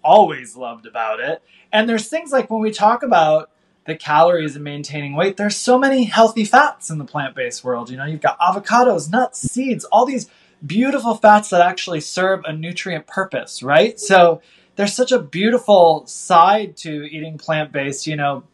always 0.05 0.55
loved 0.55 0.87
about 0.87 1.19
it. 1.19 1.43
And 1.73 1.89
there's 1.89 2.09
things 2.09 2.31
like 2.31 2.49
when 2.49 2.61
we 2.61 2.71
talk 2.71 3.03
about 3.03 3.51
the 3.87 3.97
calories 3.97 4.55
and 4.55 4.63
maintaining 4.63 5.17
weight, 5.17 5.37
there's 5.37 5.57
so 5.57 5.77
many 5.77 6.05
healthy 6.05 6.45
fats 6.45 6.91
in 6.91 6.99
the 6.99 7.05
plant-based 7.05 7.65
world. 7.65 7.91
You 7.91 7.97
know, 7.97 8.07
you've 8.07 8.21
got 8.21 8.39
avocados, 8.39 9.11
nuts, 9.11 9.41
seeds, 9.41 9.85
all 9.87 10.07
these 10.07 10.31
beautiful 10.65 11.17
fats 11.17 11.51
that 11.51 11.61
actually 11.61 12.03
serve 12.03 12.45
a 12.45 12.53
nutrient 12.53 13.09
purpose, 13.09 13.65
right? 13.65 13.99
So 13.99 14.43
there's 14.77 14.95
such 14.95 15.11
a 15.11 15.19
beautiful 15.19 16.07
side 16.07 16.77
to 16.79 17.05
eating 17.11 17.37
plant-based, 17.37 18.07
you 18.07 18.15
know, 18.15 18.45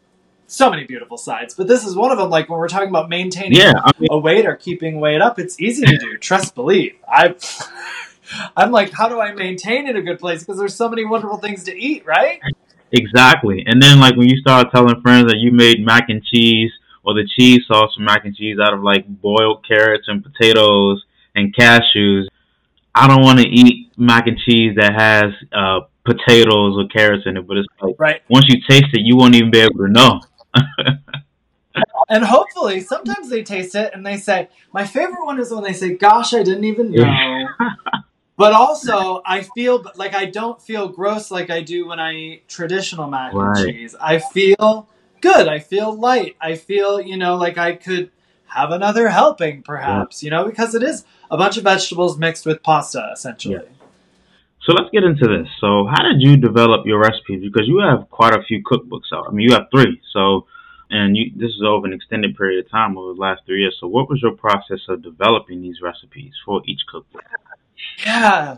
so 0.47 0.69
many 0.69 0.85
beautiful 0.85 1.17
sides, 1.17 1.53
but 1.53 1.67
this 1.67 1.85
is 1.85 1.95
one 1.95 2.11
of 2.11 2.17
them. 2.17 2.29
Like 2.29 2.49
when 2.49 2.57
we're 2.57 2.67
talking 2.69 2.89
about 2.89 3.09
maintaining 3.09 3.59
yeah, 3.59 3.73
I 3.83 3.91
mean, 3.99 4.07
a 4.11 4.17
weight 4.17 4.45
or 4.45 4.55
keeping 4.55 4.99
weight 4.99 5.21
up, 5.21 5.39
it's 5.39 5.59
easy 5.59 5.85
to 5.85 5.97
do. 5.97 6.17
Trust, 6.17 6.55
believe. 6.55 6.95
I, 7.07 7.35
I'm 8.57 8.71
like, 8.71 8.91
how 8.91 9.09
do 9.09 9.19
I 9.19 9.33
maintain 9.33 9.87
in 9.87 9.95
a 9.95 10.01
good 10.01 10.19
place? 10.19 10.39
Because 10.39 10.57
there's 10.57 10.75
so 10.75 10.89
many 10.89 11.05
wonderful 11.05 11.37
things 11.37 11.63
to 11.65 11.77
eat, 11.77 12.05
right? 12.05 12.41
Exactly. 12.91 13.63
And 13.65 13.81
then 13.81 13.99
like 13.99 14.15
when 14.15 14.29
you 14.29 14.37
start 14.37 14.71
telling 14.71 15.01
friends 15.01 15.27
that 15.27 15.37
you 15.37 15.51
made 15.51 15.85
mac 15.85 16.09
and 16.09 16.23
cheese 16.23 16.71
or 17.03 17.13
the 17.13 17.27
cheese 17.37 17.61
sauce 17.67 17.93
for 17.95 18.01
mac 18.01 18.25
and 18.25 18.35
cheese 18.35 18.57
out 18.59 18.73
of 18.73 18.83
like 18.83 19.05
boiled 19.07 19.65
carrots 19.67 20.07
and 20.07 20.23
potatoes 20.23 21.03
and 21.35 21.55
cashews. 21.55 22.27
I 22.95 23.07
don't 23.07 23.21
want 23.21 23.39
to 23.39 23.47
eat 23.47 23.91
mac 23.97 24.27
and 24.27 24.37
cheese 24.37 24.75
that 24.75 24.93
has 24.93 25.33
uh, 25.53 25.81
potatoes 26.03 26.75
or 26.77 26.87
carrots 26.87 27.23
in 27.25 27.37
it, 27.37 27.47
but 27.47 27.57
it's 27.57 27.67
like 27.81 27.95
right. 27.99 28.21
once 28.29 28.45
you 28.49 28.61
taste 28.67 28.87
it, 28.93 29.01
you 29.03 29.15
won't 29.15 29.35
even 29.35 29.51
be 29.51 29.59
able 29.59 29.77
to 29.77 29.87
know. 29.87 30.21
and 32.09 32.23
hopefully, 32.23 32.81
sometimes 32.81 33.29
they 33.29 33.43
taste 33.43 33.75
it 33.75 33.91
and 33.93 34.05
they 34.05 34.17
say, 34.17 34.49
"My 34.73 34.85
favorite 34.85 35.23
one 35.25 35.39
is 35.39 35.51
when 35.51 35.63
they 35.63 35.73
say, 35.73 35.95
"Gosh, 35.95 36.33
I 36.33 36.43
didn't 36.43 36.63
even 36.63 36.91
know." 36.91 37.47
but 38.37 38.53
also, 38.53 39.21
I 39.25 39.41
feel 39.55 39.83
like 39.95 40.13
I 40.15 40.25
don't 40.25 40.61
feel 40.61 40.87
gross 40.89 41.31
like 41.31 41.49
I 41.49 41.61
do 41.61 41.87
when 41.87 41.99
I 41.99 42.13
eat 42.13 42.47
traditional 42.47 43.07
mac 43.07 43.33
Right. 43.33 43.57
and 43.65 43.73
cheese. 43.75 43.95
I 43.99 44.19
feel 44.19 44.87
good. 45.21 45.47
I 45.47 45.59
feel 45.59 45.93
light. 45.97 46.35
I 46.39 46.55
feel, 46.55 47.01
you 47.01 47.17
know, 47.17 47.35
like 47.35 47.57
I 47.57 47.73
could 47.73 48.11
have 48.47 48.71
another 48.71 49.09
helping, 49.09 49.61
perhaps. 49.63 50.23
You 50.23 50.29
know, 50.29 50.45
because 50.45 50.73
it 50.75 50.83
is 50.83 51.03
a 51.29 51.37
bunch 51.37 51.57
of 51.57 51.63
vegetables 51.63 52.17
mixed 52.17 52.45
with 52.45 52.63
pasta, 52.63 53.09
essentially. 53.13 53.65
So 54.67 54.73
let's 54.73 54.89
get 54.91 55.05
into 55.05 55.25
this. 55.25 55.47
So 55.61 55.87
how 55.89 56.03
did 56.03 56.21
you 56.21 56.35
develop 56.35 56.85
your 56.85 56.99
recipes? 56.99 57.41
Because 57.41 57.69
you 57.69 57.79
have 57.79 58.09
quite 58.11 58.35
a 58.35 58.43
few 58.43 58.61
cookbooks 58.61 59.13
out. 59.13 59.25
I 59.29 59.31
mean, 59.31 59.47
you 59.47 59.55
have 59.55 59.67
three. 59.71 60.01
So, 60.11 60.45
and 60.89 61.15
you 61.15 61.31
this 61.33 61.51
is 61.51 61.61
over 61.65 61.87
an 61.87 61.93
extended 61.93 62.35
period 62.35 62.65
of 62.65 62.69
time 62.69 62.97
over 62.97 63.13
the 63.13 63.21
last 63.21 63.43
three 63.45 63.61
years. 63.61 63.77
So 63.79 63.87
what 63.87 64.09
was 64.09 64.21
your 64.21 64.33
process 64.33 64.81
of 64.89 65.01
developing 65.01 65.61
these 65.61 65.77
recipes 65.81 66.33
for 66.45 66.61
each 66.65 66.81
cookbook? 66.91 67.23
Yeah. 68.05 68.57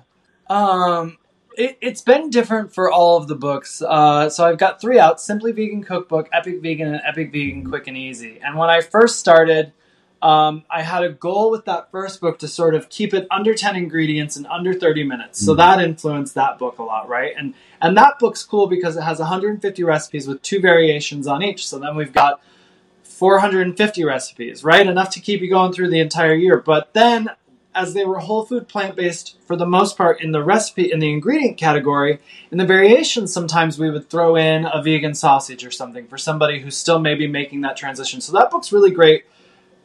Um, 0.50 1.20
it, 1.56 1.78
it's 1.80 2.02
been 2.02 2.32
different 2.32 2.74
for 2.74 2.90
all 2.92 3.18
of 3.18 3.28
the 3.28 3.36
books. 3.36 3.84
Uh, 3.84 4.32
so 4.32 4.46
I've 4.46 4.58
got 4.58 4.82
three 4.82 4.98
out 4.98 5.22
Simply 5.22 5.52
Vegan 5.52 5.84
Cookbook, 5.84 6.28
Epic 6.34 6.60
Vegan, 6.64 6.88
and 6.88 7.02
Epic 7.06 7.32
Vegan 7.32 7.70
Quick 7.70 7.86
and 7.86 7.96
Easy. 7.96 8.40
And 8.44 8.58
when 8.58 8.72
I 8.72 8.82
first 8.82 9.20
started, 9.20 9.74
um, 10.22 10.64
I 10.70 10.82
had 10.82 11.04
a 11.04 11.10
goal 11.10 11.50
with 11.52 11.66
that 11.66 11.92
first 11.92 12.20
book 12.20 12.40
to 12.40 12.48
sort 12.48 12.76
of 12.76 12.90
keep 12.90 13.14
it 13.14 13.26
under 13.32 13.54
10 13.54 13.76
ingredients 13.76 14.36
in 14.36 14.46
under 14.48 14.74
30 14.74 15.04
minutes. 15.04 15.44
So 15.44 15.54
Mhm. 15.54 15.58
that 15.58 15.82
influenced 15.82 16.36
that 16.36 16.58
book 16.60 16.78
a 16.80 16.84
lot, 16.84 17.08
right? 17.08 17.34
And 17.38 17.54
and 17.82 17.96
that 17.96 18.20
book's 18.20 18.44
cool 18.44 18.68
because 18.68 18.98
it 18.98 19.04
has 19.04 19.20
150 19.20 19.84
recipes 19.86 20.28
with 20.28 20.42
two 20.42 20.60
variations 20.60 21.28
on 21.28 21.42
each. 21.42 21.66
So 21.66 21.80
then 21.80 21.96
we've 21.96 22.12
got 22.12 22.42
450 23.04 24.04
recipes, 24.04 24.64
right? 24.64 24.86
Enough 24.86 25.12
to 25.12 25.20
keep 25.22 25.42
you 25.42 25.50
going 25.50 25.72
through 25.72 25.90
the 25.90 26.00
entire 26.00 26.34
year. 26.34 26.58
But 26.58 26.90
then 26.94 27.30
as 27.76 27.94
they 27.94 28.04
were 28.04 28.20
whole 28.20 28.44
food 28.46 28.68
plant 28.68 28.96
based 28.96 29.38
for 29.46 29.56
the 29.56 29.66
most 29.66 29.96
part 29.98 30.22
in 30.22 30.32
the 30.32 30.44
recipe 30.44 30.92
in 30.92 31.00
the 31.00 31.12
ingredient 31.12 31.56
category 31.56 32.20
in 32.52 32.58
the 32.58 32.66
variations 32.66 33.32
sometimes 33.32 33.78
we 33.78 33.92
would 33.92 34.10
throw 34.10 34.36
in 34.36 34.66
a 34.66 34.82
vegan 34.82 35.14
sausage 35.14 35.64
or 35.64 35.70
something 35.70 36.08
for 36.08 36.18
somebody 36.18 36.60
who's 36.60 36.76
still 36.76 37.00
maybe 37.00 37.28
making 37.28 37.62
that 37.62 37.78
transition 37.78 38.20
so 38.20 38.34
that 38.34 38.50
book's 38.50 38.72
really 38.74 38.90
great 38.90 39.24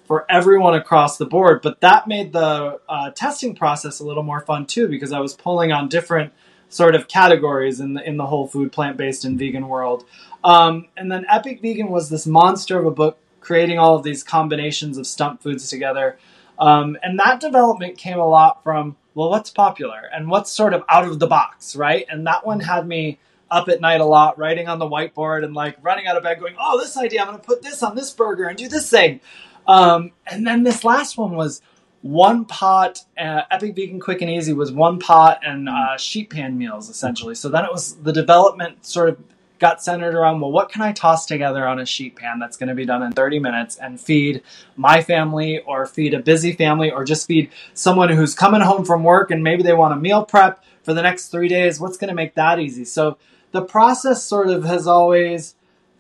for 0.05 0.27
everyone 0.31 0.75
across 0.75 1.17
the 1.17 1.27
board 1.27 1.61
but 1.63 1.81
that 1.81 2.07
made 2.07 2.33
the 2.33 2.79
uh, 2.89 3.11
testing 3.11 3.55
process 3.55 4.01
a 4.01 4.05
little 4.05 4.23
more 4.23 4.41
fun 4.41 4.67
too 4.67 4.89
because 4.89 5.13
i 5.13 5.21
was 5.21 5.35
pulling 5.35 5.73
on 5.73 5.89
different 5.89 6.33
sort 6.69 6.95
of 6.95 7.09
categories 7.09 7.81
in 7.81 7.95
the 7.95 8.09
in 8.09 8.17
the 8.17 8.27
whole 8.27 8.47
food 8.47 8.73
plant 8.73 8.97
based 8.97 9.25
and 9.25 9.39
vegan 9.39 9.69
world 9.69 10.05
um, 10.43 10.87
and 10.97 11.11
then 11.11 11.25
epic 11.31 11.61
vegan 11.61 11.89
was 11.89 12.09
this 12.11 12.27
monster 12.27 12.79
of 12.79 12.87
a 12.87 12.91
book 12.91 13.19
creating 13.41 13.79
all 13.79 13.95
of 13.97 14.03
these 14.03 14.23
combinations 14.23 14.97
of 14.99 15.07
stump 15.07 15.43
foods 15.43 15.69
together 15.69 16.19
um, 16.59 16.97
and 17.03 17.19
that 17.19 17.41
development 17.41 17.99
came 17.99 18.19
a 18.19 18.27
lot 18.27 18.63
from, 18.63 18.97
well, 19.15 19.31
what's 19.31 19.51
popular 19.51 20.03
and 20.13 20.29
what's 20.29 20.51
sort 20.51 20.75
of 20.75 20.85
out 20.89 21.07
of 21.07 21.19
the 21.19 21.27
box, 21.27 21.77
right? 21.77 22.07
And 22.09 22.27
that 22.27 22.47
one 22.47 22.61
had 22.61 22.87
me 22.87 23.19
up 23.51 23.69
at 23.69 23.81
night 23.81 24.01
a 24.01 24.05
lot, 24.05 24.39
writing 24.39 24.69
on 24.69 24.79
the 24.79 24.87
whiteboard 24.87 25.45
and 25.45 25.55
like 25.55 25.77
running 25.83 26.07
out 26.07 26.17
of 26.17 26.23
bed 26.23 26.41
going, 26.41 26.57
oh, 26.59 26.79
this 26.81 26.97
idea, 26.97 27.21
I'm 27.21 27.29
going 27.29 27.39
to 27.39 27.45
put 27.45 27.63
this 27.63 27.83
on 27.83 27.95
this 27.95 28.13
burger 28.13 28.47
and 28.47 28.57
do 28.57 28.69
this 28.69 28.89
thing. 28.89 29.21
Um, 29.67 30.13
and 30.27 30.47
then 30.47 30.63
this 30.63 30.85
last 30.85 31.17
one 31.17 31.37
was 31.37 31.63
one 32.03 32.45
pot, 32.45 33.01
uh, 33.19 33.43
Epic 33.51 33.75
Vegan 33.75 33.99
Quick 33.99 34.21
and 34.21 34.31
Easy 34.31 34.53
was 34.53 34.71
one 34.71 34.99
pot 34.99 35.41
and 35.43 35.69
uh, 35.69 35.97
sheet 35.97 36.31
pan 36.31 36.59
meals 36.59 36.91
essentially. 36.91 37.35
So 37.35 37.49
then 37.49 37.65
it 37.65 37.73
was 37.73 37.97
the 37.97 38.13
development 38.13 38.85
sort 38.85 39.09
of 39.09 39.19
got 39.59 39.83
centered 39.83 40.15
around 40.15 40.41
well 40.41 40.51
what 40.51 40.69
can 40.69 40.83
i 40.83 40.93
toss 40.93 41.27
together 41.27 41.67
on 41.67 41.79
a 41.79 41.87
sheet 41.87 42.17
pan 42.17 42.39
that's 42.39 42.57
going 42.57 42.69
to 42.69 42.75
be 42.75 42.85
done 42.85 43.03
in 43.03 43.13
30 43.13 43.39
minutes 43.39 43.77
and 43.77 44.01
feed 44.01 44.43
my 44.77 45.01
family 45.01 45.61
or 45.61 45.87
feed 45.87 46.13
a 46.13 46.19
busy 46.19 46.53
family 46.53 46.91
or 46.91 47.05
just 47.05 47.27
feed 47.27 47.51
someone 47.73 48.11
who's 48.11 48.35
coming 48.35 48.61
home 48.61 48.85
from 48.85 49.05
work 49.05 49.31
and 49.31 49.43
maybe 49.45 49.63
they 49.63 49.73
want 49.73 49.95
a 49.95 49.97
meal 49.97 50.25
prep 50.25 50.63
for 50.83 50.93
the 50.93 51.03
next 51.03 51.29
three 51.29 51.49
days 51.49 51.79
what's 51.79 51.97
going 51.97 52.09
to 52.09 52.15
make 52.15 52.35
that 52.35 52.59
easy 52.59 52.85
so 52.85 53.17
the 53.53 53.63
process 53.63 54.23
sort 54.25 54.49
of 54.49 54.65
has 54.65 54.87
always 54.87 55.55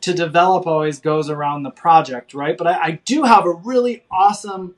to 0.05 0.13
develop 0.13 0.67
always 0.67 1.01
goes 1.01 1.31
around 1.31 1.63
the 1.63 1.71
project 1.71 2.35
right? 2.35 2.59
But 2.59 2.67
i, 2.67 2.83
I 2.83 2.91
do 3.05 3.23
have 3.23 3.47
a 3.47 3.53
really 3.53 4.05
awesome 4.11 4.75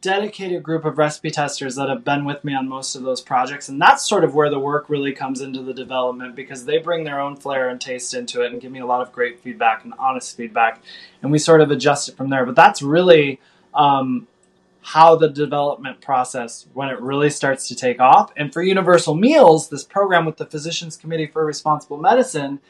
dedicated 0.00 0.62
group 0.62 0.84
of 0.84 0.98
recipe 0.98 1.30
testers 1.30 1.76
that 1.76 1.88
have 1.88 2.04
been 2.04 2.24
with 2.24 2.44
me 2.44 2.52
on 2.52 2.68
most 2.68 2.96
of 2.96 3.02
those 3.04 3.20
projects 3.20 3.68
and 3.68 3.80
that's 3.80 4.06
sort 4.06 4.24
of 4.24 4.34
where 4.34 4.50
the 4.50 4.58
work 4.58 4.88
really 4.88 5.12
comes 5.12 5.40
into 5.40 5.62
the 5.62 5.72
development 5.72 6.34
because 6.34 6.64
they 6.64 6.78
bring 6.78 7.04
their 7.04 7.20
own 7.20 7.36
flair 7.36 7.68
and 7.68 7.80
taste 7.80 8.12
into 8.12 8.42
it 8.42 8.52
and 8.52 8.60
give 8.60 8.72
me 8.72 8.80
a 8.80 8.86
lot 8.86 9.00
of 9.00 9.12
great 9.12 9.38
feedback 9.40 9.84
and 9.84 9.94
honest 10.00 10.36
feedback 10.36 10.82
and 11.22 11.30
we 11.30 11.38
sort 11.38 11.60
of 11.60 11.70
adjust 11.70 12.08
it 12.08 12.16
from 12.16 12.28
there. 12.28 12.44
But 12.44 12.56
that's 12.56 12.82
really 12.82 13.40
um, 13.72 14.26
how 14.80 15.14
the 15.14 15.28
development 15.28 16.00
process 16.00 16.66
when 16.74 16.88
it 16.88 17.00
really 17.00 17.30
starts 17.30 17.68
to 17.68 17.74
take 17.76 18.00
off. 18.00 18.32
And 18.36 18.52
for 18.52 18.62
universal 18.62 19.14
meals 19.14 19.68
this 19.68 19.84
program 19.84 20.24
with 20.24 20.38
the 20.38 20.46
physicians 20.46 20.96
committee 20.96 21.26
for 21.26 21.44
responsible 21.44 21.98
medicine 21.98 22.60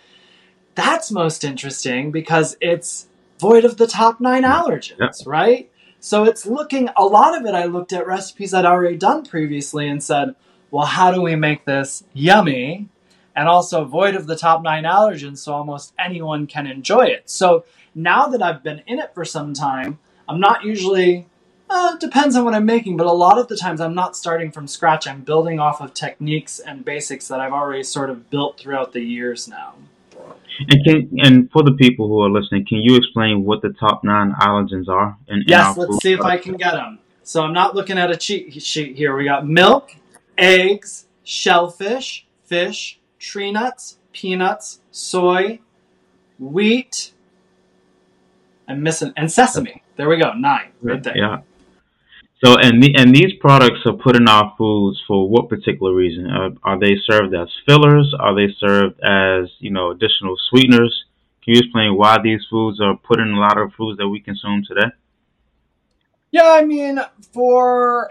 that's 0.77 1.11
most 1.11 1.43
interesting 1.43 2.13
because 2.13 2.57
it's 2.61 3.09
void 3.41 3.65
of 3.65 3.77
the 3.77 3.87
top 3.89 4.21
nine 4.21 4.45
allergens 4.45 4.99
Yep. 5.01 5.13
right 5.27 5.71
so 6.01 6.23
it's 6.23 6.47
looking, 6.47 6.89
a 6.97 7.05
lot 7.05 7.37
of 7.37 7.47
it, 7.47 7.55
I 7.55 7.65
looked 7.65 7.93
at 7.93 8.07
recipes 8.07 8.55
I'd 8.55 8.65
already 8.65 8.97
done 8.97 9.25
previously 9.25 9.89
and 9.89 10.01
said, 10.01 10.37
well, 10.71 10.87
how 10.87 11.11
do 11.11 11.21
we 11.21 11.35
make 11.35 11.65
this 11.65 12.05
yummy 12.13 12.89
and 13.35 13.49
also 13.49 13.85
void 13.85 14.15
of 14.15 14.29
the 14.29 14.37
top 14.37 14.63
nine 14.63 14.85
allergens 14.85 15.39
so 15.39 15.53
almost 15.53 15.93
anyone 15.99 16.47
can 16.47 16.69
enjoy 16.69 17.07
it? 17.07 17.29
So 17.29 17.65
now 17.93 18.29
that 18.29 18.41
I've 18.41 18.63
been 18.63 18.83
in 18.87 19.01
it 19.01 19.15
for 19.15 19.25
some 19.25 19.53
time, 19.53 19.99
I'm 20.29 20.39
not 20.39 20.65
usually, 20.65 21.27
uh, 21.69 21.97
depends 21.97 22.37
on 22.37 22.45
what 22.45 22.55
I'm 22.55 22.67
making, 22.67 22.97
but 22.97 23.07
a 23.07 23.13
lot 23.13 23.39
of 23.39 23.49
the 23.49 23.57
times 23.57 23.81
I'm 23.81 23.95
not 23.95 24.17
starting 24.17 24.53
from 24.53 24.69
scratch. 24.69 25.09
I'm 25.09 25.23
building 25.23 25.59
off 25.59 25.81
of 25.81 25.93
techniques 25.93 26.61
and 26.61 26.85
basics 26.85 27.27
that 27.27 27.41
I've 27.41 27.53
already 27.53 27.83
sort 27.83 28.11
of 28.11 28.31
built 28.31 28.61
throughout 28.61 28.93
the 28.93 29.01
years 29.03 29.49
now. 29.49 29.75
And 30.59 30.85
can 30.85 31.11
and 31.23 31.51
for 31.51 31.63
the 31.63 31.73
people 31.73 32.09
who 32.09 32.21
are 32.21 32.31
listening, 32.31 32.67
can 32.67 32.79
you 32.79 32.97
explain 32.97 33.45
what 33.45 33.63
the 33.63 33.71
top 33.71 34.05
nine 34.05 34.33
allergens 34.41 34.89
are? 34.89 35.17
In, 35.29 35.39
in 35.39 35.45
Yes, 35.47 35.67
our 35.67 35.75
let's 35.75 35.93
food 35.93 36.03
see 36.03 36.13
if 36.13 36.21
I 36.21 36.39
can 36.39 36.57
get 36.57 36.73
them. 36.73 36.99
So 37.23 37.43
I'm 37.43 37.53
not 37.53 37.75
looking 37.75 37.99
at 37.99 38.11
a 38.11 38.17
cheat 38.17 38.63
sheet 38.63 38.97
here. 38.97 39.17
We 39.17 39.25
got 39.25 39.47
milk, 39.47 39.95
eggs, 40.39 41.07
shellfish, 41.25 42.27
fish, 42.45 43.01
tree 43.19 43.51
nuts, 43.53 43.99
peanuts, 44.13 44.81
soy, 44.91 45.61
wheat. 46.39 47.13
I'm 48.69 48.83
missing 48.83 49.13
and 49.17 49.31
sesame. 49.31 49.83
There 49.97 50.09
we 50.09 50.19
go, 50.19 50.33
nine 50.33 50.73
right 50.83 51.03
there. 51.03 51.17
Yeah. 51.17 51.41
So 52.45 52.57
and 52.59 52.83
the, 52.83 52.95
and 52.97 53.15
these 53.15 53.33
products 53.41 53.81
are 53.87 53.95
put 53.95 54.15
in 54.15 54.29
our 54.29 54.55
foods 54.59 55.03
for 55.07 55.29
what 55.29 55.49
particular 55.49 55.95
reason? 55.95 56.27
Are, 56.27 56.51
are 56.63 56.79
they 56.79 56.97
served 57.09 57.35
as 57.35 57.49
fillers? 57.67 58.15
Are 58.19 58.35
they 58.35 58.53
served 58.59 59.01
as 59.01 59.51
you 59.59 59.71
know 59.71 59.91
additional 59.91 60.37
sweeteners? 60.51 61.05
Can 61.43 61.55
you 61.55 61.61
explain 61.61 61.97
why 61.97 62.19
these 62.23 62.45
foods 62.51 62.81
are 62.81 62.97
put 62.97 63.21
in 63.21 63.33
a 63.33 63.41
lot 63.41 63.59
of 63.59 63.73
foods 63.73 63.99
that 63.99 64.09
we 64.09 64.21
consume 64.21 64.65
today? 64.67 64.89
Yeah, 66.31 66.51
I 66.51 66.65
mean, 66.65 67.01
for 67.33 68.11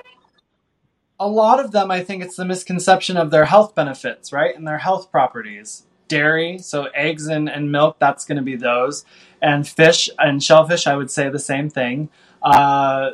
a 1.20 1.27
lot 1.27 1.60
of 1.60 1.72
them, 1.72 1.91
I 1.91 2.03
think 2.03 2.24
it's 2.24 2.38
the 2.38 2.46
misconception 2.46 3.17
of 3.17 3.29
their 3.29 3.46
health 3.46 3.75
benefits, 3.75 4.32
right? 4.34 4.55
And 4.55 4.67
their 4.67 4.79
health 4.79 5.12
properties. 5.12 5.84
Dairy, 6.08 6.60
so 6.60 6.86
eggs 6.94 7.27
and, 7.27 7.50
and 7.50 7.72
milk, 7.72 7.98
that's 8.00 8.25
going 8.25 8.36
to 8.36 8.44
be 8.44 8.55
those. 8.55 9.05
And 9.41 9.67
fish 9.67 10.10
and 10.20 10.41
shellfish, 10.41 10.88
I 10.88 10.96
would 10.96 11.10
say 11.10 11.29
the 11.29 11.39
same 11.39 11.70
thing. 11.70 12.10
Uh, 12.41 13.12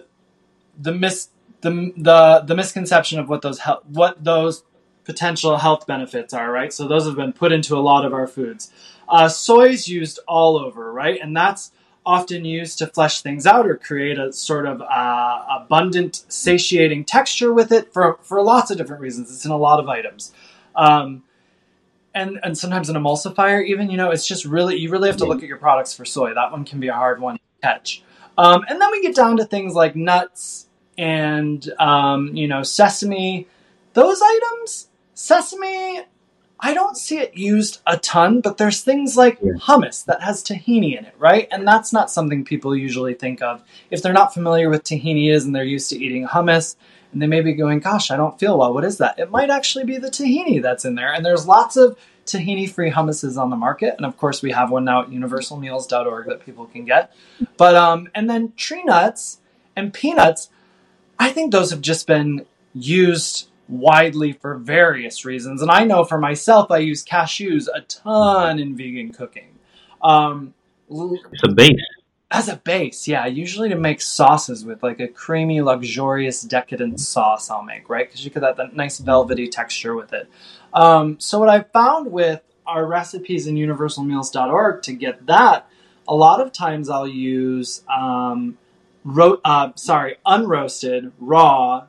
the 0.82 0.94
mis 0.94 1.30
the, 1.62 1.94
the 1.96 2.44
the 2.46 2.56
misconception 2.56 3.20
of 3.20 3.30
what 3.30 3.42
those 3.42 3.60
hel- 3.60 3.84
what 3.88 4.24
those 4.24 4.64
potential 5.04 5.58
health 5.58 5.88
benefits 5.88 6.34
are, 6.34 6.52
right? 6.52 6.72
So 6.72 6.88
those 6.88 7.06
have 7.06 7.16
been 7.16 7.34
put 7.34 7.52
into 7.52 7.76
a 7.76 7.80
lot 7.80 8.06
of 8.06 8.14
our 8.14 8.28
foods. 8.28 8.72
Uh, 9.10 9.30
is 9.68 9.88
used 9.88 10.20
all 10.28 10.58
over, 10.58 10.92
right? 10.94 11.20
And 11.22 11.36
that's 11.36 11.72
often 12.06 12.46
used 12.46 12.78
to 12.80 12.88
flesh 12.88 13.22
things 13.22 13.46
out 13.46 13.68
or 13.68 13.76
create 13.76 14.18
a 14.18 14.32
sort 14.32 14.66
of 14.66 14.82
uh, 14.82 15.44
abundant, 15.60 16.24
satiating 16.30 17.06
texture 17.06 17.54
with 17.54 17.72
it 17.72 17.94
for, 17.94 18.18
for 18.22 18.42
lots 18.42 18.72
of 18.72 18.78
different 18.78 19.02
reasons. 19.02 19.32
It's 19.32 19.46
in 19.46 19.52
a 19.52 19.58
lot 19.58 19.80
of 19.80 19.88
items. 19.90 20.32
Um, 20.76 21.24
and, 22.14 22.40
and 22.44 22.58
sometimes 22.58 22.90
an 22.90 22.96
emulsifier, 22.96 23.66
even, 23.66 23.90
you 23.90 23.98
know, 23.98 24.12
it's 24.12 24.26
just 24.26 24.46
really, 24.46 24.78
you 24.78 24.90
really 24.90 25.10
have 25.10 25.18
to 25.18 25.26
look 25.26 25.44
at 25.44 25.48
your 25.48 25.58
products 25.58 25.94
for 25.94 26.06
soy. 26.06 26.34
That 26.34 26.52
one 26.52 26.66
can 26.66 26.80
be 26.80 26.88
a 26.88 26.94
hard 26.94 27.22
one 27.22 27.36
to 27.36 27.42
catch. 27.62 28.04
Um, 28.38 28.66
and 28.68 28.82
then 28.82 28.92
we 28.92 29.02
get 29.02 29.16
down 29.16 29.38
to 29.38 29.46
things 29.46 29.74
like 29.74 29.96
nuts 29.96 30.68
and, 31.02 31.68
um, 31.80 32.28
you 32.36 32.48
know, 32.48 32.62
sesame. 32.64 33.48
Those 33.94 34.22
items, 34.24 34.88
sesame, 35.16 36.02
I 36.60 36.76
don't 36.76 36.96
see 36.96 37.18
it 37.18 37.36
used 37.36 37.82
a 37.88 37.98
ton, 37.98 38.40
but 38.40 38.58
there's 38.58 38.82
things 38.82 39.18
like 39.18 39.40
Yeah. 39.42 39.54
hummus 39.54 40.06
that 40.06 40.22
has 40.22 40.44
tahini 40.44 40.96
in 40.98 41.06
it, 41.06 41.16
right? 41.18 41.48
And 41.52 41.68
that's 41.68 41.92
not 41.92 42.12
something 42.12 42.46
people 42.46 42.76
usually 42.76 43.16
think 43.16 43.42
of. 43.42 43.64
If 43.90 44.04
they're 44.04 44.14
not 44.14 44.32
familiar 44.34 44.70
with 44.70 44.84
tahini 44.84 45.34
is 45.34 45.44
and 45.44 45.56
they're 45.56 45.64
used 45.64 45.90
to 45.90 45.98
eating 46.02 46.28
hummus, 46.28 46.76
and 47.12 47.22
they 47.22 47.28
may 47.28 47.42
be 47.42 47.54
going, 47.54 47.80
gosh, 47.80 48.12
I 48.12 48.16
don't 48.16 48.40
feel 48.40 48.58
well. 48.60 48.74
What 48.74 48.86
is 48.86 49.00
that? 49.00 49.18
It 49.20 49.32
might 49.32 49.50
actually 49.50 49.84
be 49.86 49.98
the 49.98 50.08
tahini 50.10 50.62
that's 50.62 50.86
in 50.86 50.96
there. 50.96 51.12
And 51.12 51.26
there's 51.26 51.46
lots 51.48 51.76
of 51.76 51.98
tahini 52.26 52.70
free 52.72 52.92
hummuses 52.92 53.38
on 53.42 53.50
the 53.50 53.58
market. 53.58 53.96
And 53.98 54.06
of 54.06 54.16
course, 54.18 54.42
we 54.42 54.52
have 54.52 54.70
one 54.72 54.86
now 54.86 55.02
at 55.02 55.10
universalmeals.org 55.10 56.28
that 56.28 56.46
people 56.46 56.68
can 56.68 56.86
get. 56.86 57.12
But, 57.58 57.76
um, 57.76 58.08
and 58.16 58.30
then 58.30 58.54
tree 58.56 58.84
nuts 58.84 59.40
and 59.76 59.94
peanuts, 59.94 60.50
I 61.22 61.32
think 61.32 61.52
those 61.52 61.70
have 61.70 61.82
just 61.82 62.08
been 62.08 62.48
used 62.74 63.48
widely 63.70 64.34
for 64.34 64.56
various 64.56 65.24
reasons. 65.24 65.62
And 65.62 65.70
I 65.70 65.84
know 65.84 66.04
for 66.04 66.18
myself, 66.18 66.72
I 66.72 66.80
use 66.80 67.06
cashews 67.06 67.68
a 67.74 67.82
ton 67.82 68.58
in 68.58 68.76
vegan 68.76 69.14
cooking. 69.14 69.60
Um, 70.02 70.56
It's 70.90 71.44
a 71.44 71.50
base. 71.50 71.76
as 72.32 72.48
a 72.50 72.56
base, 72.56 73.08
yeah, 73.08 73.28
usually 73.28 73.70
to 73.70 73.76
make 73.76 74.02
sauces 74.02 74.66
with 74.66 74.82
like 74.82 75.00
a 75.00 75.08
creamy, 75.08 75.62
luxurious, 75.62 76.42
decadent 76.42 77.00
sauce 77.00 77.52
I'll 77.52 77.62
make, 77.62 77.88
right? 77.88 78.08
Because 78.08 78.26
you 78.26 78.32
get 78.32 78.40
that, 78.40 78.58
that 78.58 78.76
nice 78.76 78.98
velvety 78.98 79.48
texture 79.48 79.96
with 79.96 80.14
it. 80.14 80.28
Um, 80.74 81.20
so 81.20 81.38
what 81.38 81.50
I 81.50 81.60
found 81.62 82.12
with 82.12 82.42
our 82.66 82.86
recipes 82.88 83.46
in 83.46 83.56
universalmeals.org 83.56 84.82
to 84.84 84.94
get 84.94 85.28
that, 85.28 85.68
a 86.08 86.16
lot 86.16 86.42
of 86.42 86.52
times 86.52 86.90
I'll 86.90 87.08
use 87.08 87.84
um, 87.96 88.58
ro- 89.04 89.40
uh, 89.44 89.72
sorry, 89.76 90.18
unroasted, 90.26 91.12
raw, 91.20 91.86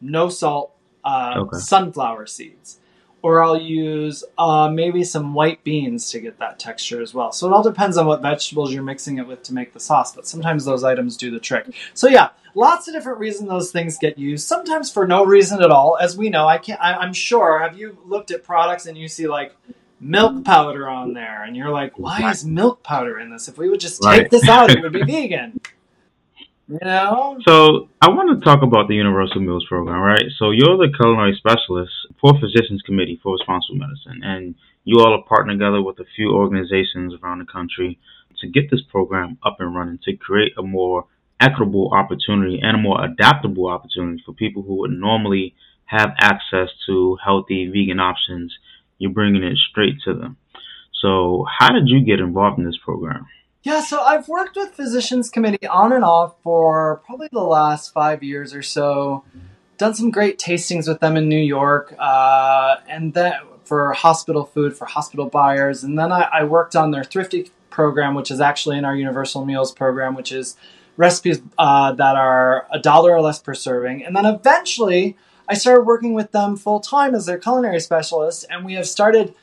no 0.00 0.28
salt 0.28 0.74
uh, 1.04 1.34
Okay. 1.38 1.58
sunflower 1.58 2.26
seeds. 2.26 2.78
Or 3.20 3.42
I'll 3.42 3.60
use 3.60 4.22
uh, 4.38 4.70
maybe 4.72 5.02
some 5.02 5.34
white 5.34 5.64
beans 5.64 6.08
to 6.10 6.20
get 6.20 6.38
that 6.38 6.60
texture 6.60 7.02
as 7.02 7.12
well. 7.12 7.32
So 7.32 7.48
it 7.48 7.52
all 7.52 7.64
depends 7.64 7.96
on 7.96 8.06
what 8.06 8.22
vegetables 8.22 8.72
you're 8.72 8.84
mixing 8.84 9.18
it 9.18 9.26
with 9.26 9.42
to 9.44 9.54
make 9.54 9.72
the 9.72 9.80
sauce, 9.80 10.14
but 10.14 10.26
sometimes 10.26 10.64
those 10.64 10.84
items 10.84 11.16
do 11.16 11.30
the 11.32 11.40
trick. 11.40 11.66
So 11.94 12.08
yeah, 12.08 12.28
lots 12.54 12.86
of 12.86 12.94
different 12.94 13.18
reasons 13.18 13.48
those 13.48 13.72
things 13.72 13.98
get 13.98 14.18
used. 14.18 14.46
Sometimes 14.46 14.92
for 14.92 15.04
no 15.04 15.24
reason 15.26 15.60
at 15.62 15.72
all, 15.72 15.98
as 16.00 16.16
we 16.16 16.30
know. 16.30 16.46
I 16.46 16.58
can't. 16.58 16.80
I, 16.80 16.94
I'm 16.94 17.12
sure. 17.12 17.58
Have 17.58 17.76
you 17.76 17.98
looked 18.06 18.30
at 18.30 18.44
products 18.44 18.86
and 18.86 18.96
you 18.96 19.08
see 19.08 19.26
like 19.26 19.52
milk 20.00 20.44
powder 20.44 20.88
on 20.88 21.12
there, 21.12 21.42
and 21.42 21.56
you're 21.56 21.70
like, 21.70 21.98
why 21.98 22.30
is 22.30 22.44
milk 22.44 22.84
powder 22.84 23.18
in 23.18 23.30
this? 23.30 23.48
If 23.48 23.58
we 23.58 23.68
would 23.68 23.80
just 23.80 24.00
take 24.00 24.10
Right. 24.22 24.30
this 24.30 24.48
out, 24.48 24.70
it 24.70 24.80
would 24.80 24.92
be 24.92 25.02
vegan. 25.06 25.60
Know? 26.68 27.38
So 27.48 27.88
I 28.02 28.10
want 28.10 28.38
to 28.38 28.44
talk 28.44 28.62
about 28.62 28.88
the 28.88 28.94
Universal 28.94 29.40
Meals 29.40 29.64
Program, 29.68 30.00
right? 30.00 30.28
So 30.38 30.50
you're 30.50 30.76
the 30.76 30.92
culinary 30.94 31.34
specialist 31.38 31.92
for 32.20 32.34
Physicians 32.38 32.82
Committee 32.84 33.18
for 33.22 33.32
Responsible 33.32 33.78
Medicine, 33.78 34.20
and 34.22 34.54
you 34.84 35.00
all 35.00 35.14
are 35.14 35.24
partnering 35.24 35.52
together 35.52 35.80
with 35.80 35.98
a 35.98 36.04
few 36.14 36.32
organizations 36.32 37.14
around 37.22 37.38
the 37.38 37.46
country 37.46 37.98
to 38.40 38.48
get 38.48 38.70
this 38.70 38.82
program 38.82 39.38
up 39.42 39.56
and 39.60 39.74
running 39.74 39.98
to 40.04 40.16
create 40.16 40.52
a 40.58 40.62
more 40.62 41.06
equitable 41.40 41.90
opportunity 41.94 42.60
and 42.62 42.76
a 42.76 42.80
more 42.80 43.02
adaptable 43.02 43.68
opportunity 43.68 44.22
for 44.24 44.32
people 44.32 44.62
who 44.62 44.76
would 44.80 44.90
normally 44.90 45.54
have 45.86 46.10
access 46.20 46.68
to 46.86 47.16
healthy 47.24 47.66
vegan 47.72 47.98
options. 47.98 48.54
You're 48.98 49.12
bringing 49.12 49.42
it 49.42 49.56
straight 49.70 50.00
to 50.04 50.12
them. 50.12 50.36
So 51.00 51.46
how 51.58 51.72
did 51.72 51.88
you 51.88 52.04
get 52.04 52.20
involved 52.20 52.58
in 52.58 52.66
this 52.66 52.78
program? 52.84 53.26
Yeah, 53.64 53.80
so 53.80 54.00
I've 54.00 54.28
worked 54.28 54.56
with 54.56 54.74
Physicians 54.74 55.30
Committee 55.30 55.66
on 55.66 55.92
and 55.92 56.04
off 56.04 56.36
for 56.42 57.02
probably 57.04 57.28
the 57.32 57.40
last 57.40 57.92
five 57.92 58.22
years 58.22 58.54
or 58.54 58.62
so. 58.62 59.24
Done 59.78 59.94
some 59.94 60.10
great 60.10 60.38
tastings 60.38 60.86
with 60.88 61.00
them 61.00 61.16
in 61.16 61.28
New 61.28 61.40
York, 61.40 61.94
uh, 61.98 62.76
and 62.88 63.14
then 63.14 63.34
for 63.64 63.92
hospital 63.92 64.44
food 64.44 64.76
for 64.76 64.86
hospital 64.86 65.26
buyers. 65.26 65.84
And 65.84 65.98
then 65.98 66.10
I, 66.10 66.22
I 66.32 66.44
worked 66.44 66.74
on 66.74 66.92
their 66.92 67.04
Thrifty 67.04 67.50
program, 67.68 68.14
which 68.14 68.30
is 68.30 68.40
actually 68.40 68.78
in 68.78 68.84
our 68.84 68.96
Universal 68.96 69.44
Meals 69.44 69.72
program, 69.72 70.14
which 70.14 70.32
is 70.32 70.56
recipes 70.96 71.42
uh, 71.58 71.92
that 71.92 72.16
are 72.16 72.66
a 72.72 72.78
dollar 72.78 73.12
or 73.12 73.20
less 73.20 73.40
per 73.40 73.54
serving. 73.54 74.04
And 74.04 74.16
then 74.16 74.24
eventually, 74.24 75.16
I 75.48 75.54
started 75.54 75.82
working 75.82 76.14
with 76.14 76.32
them 76.32 76.56
full 76.56 76.80
time 76.80 77.14
as 77.14 77.26
their 77.26 77.38
culinary 77.38 77.80
specialist, 77.80 78.46
and 78.50 78.64
we 78.64 78.74
have 78.74 78.88
started 78.88 79.34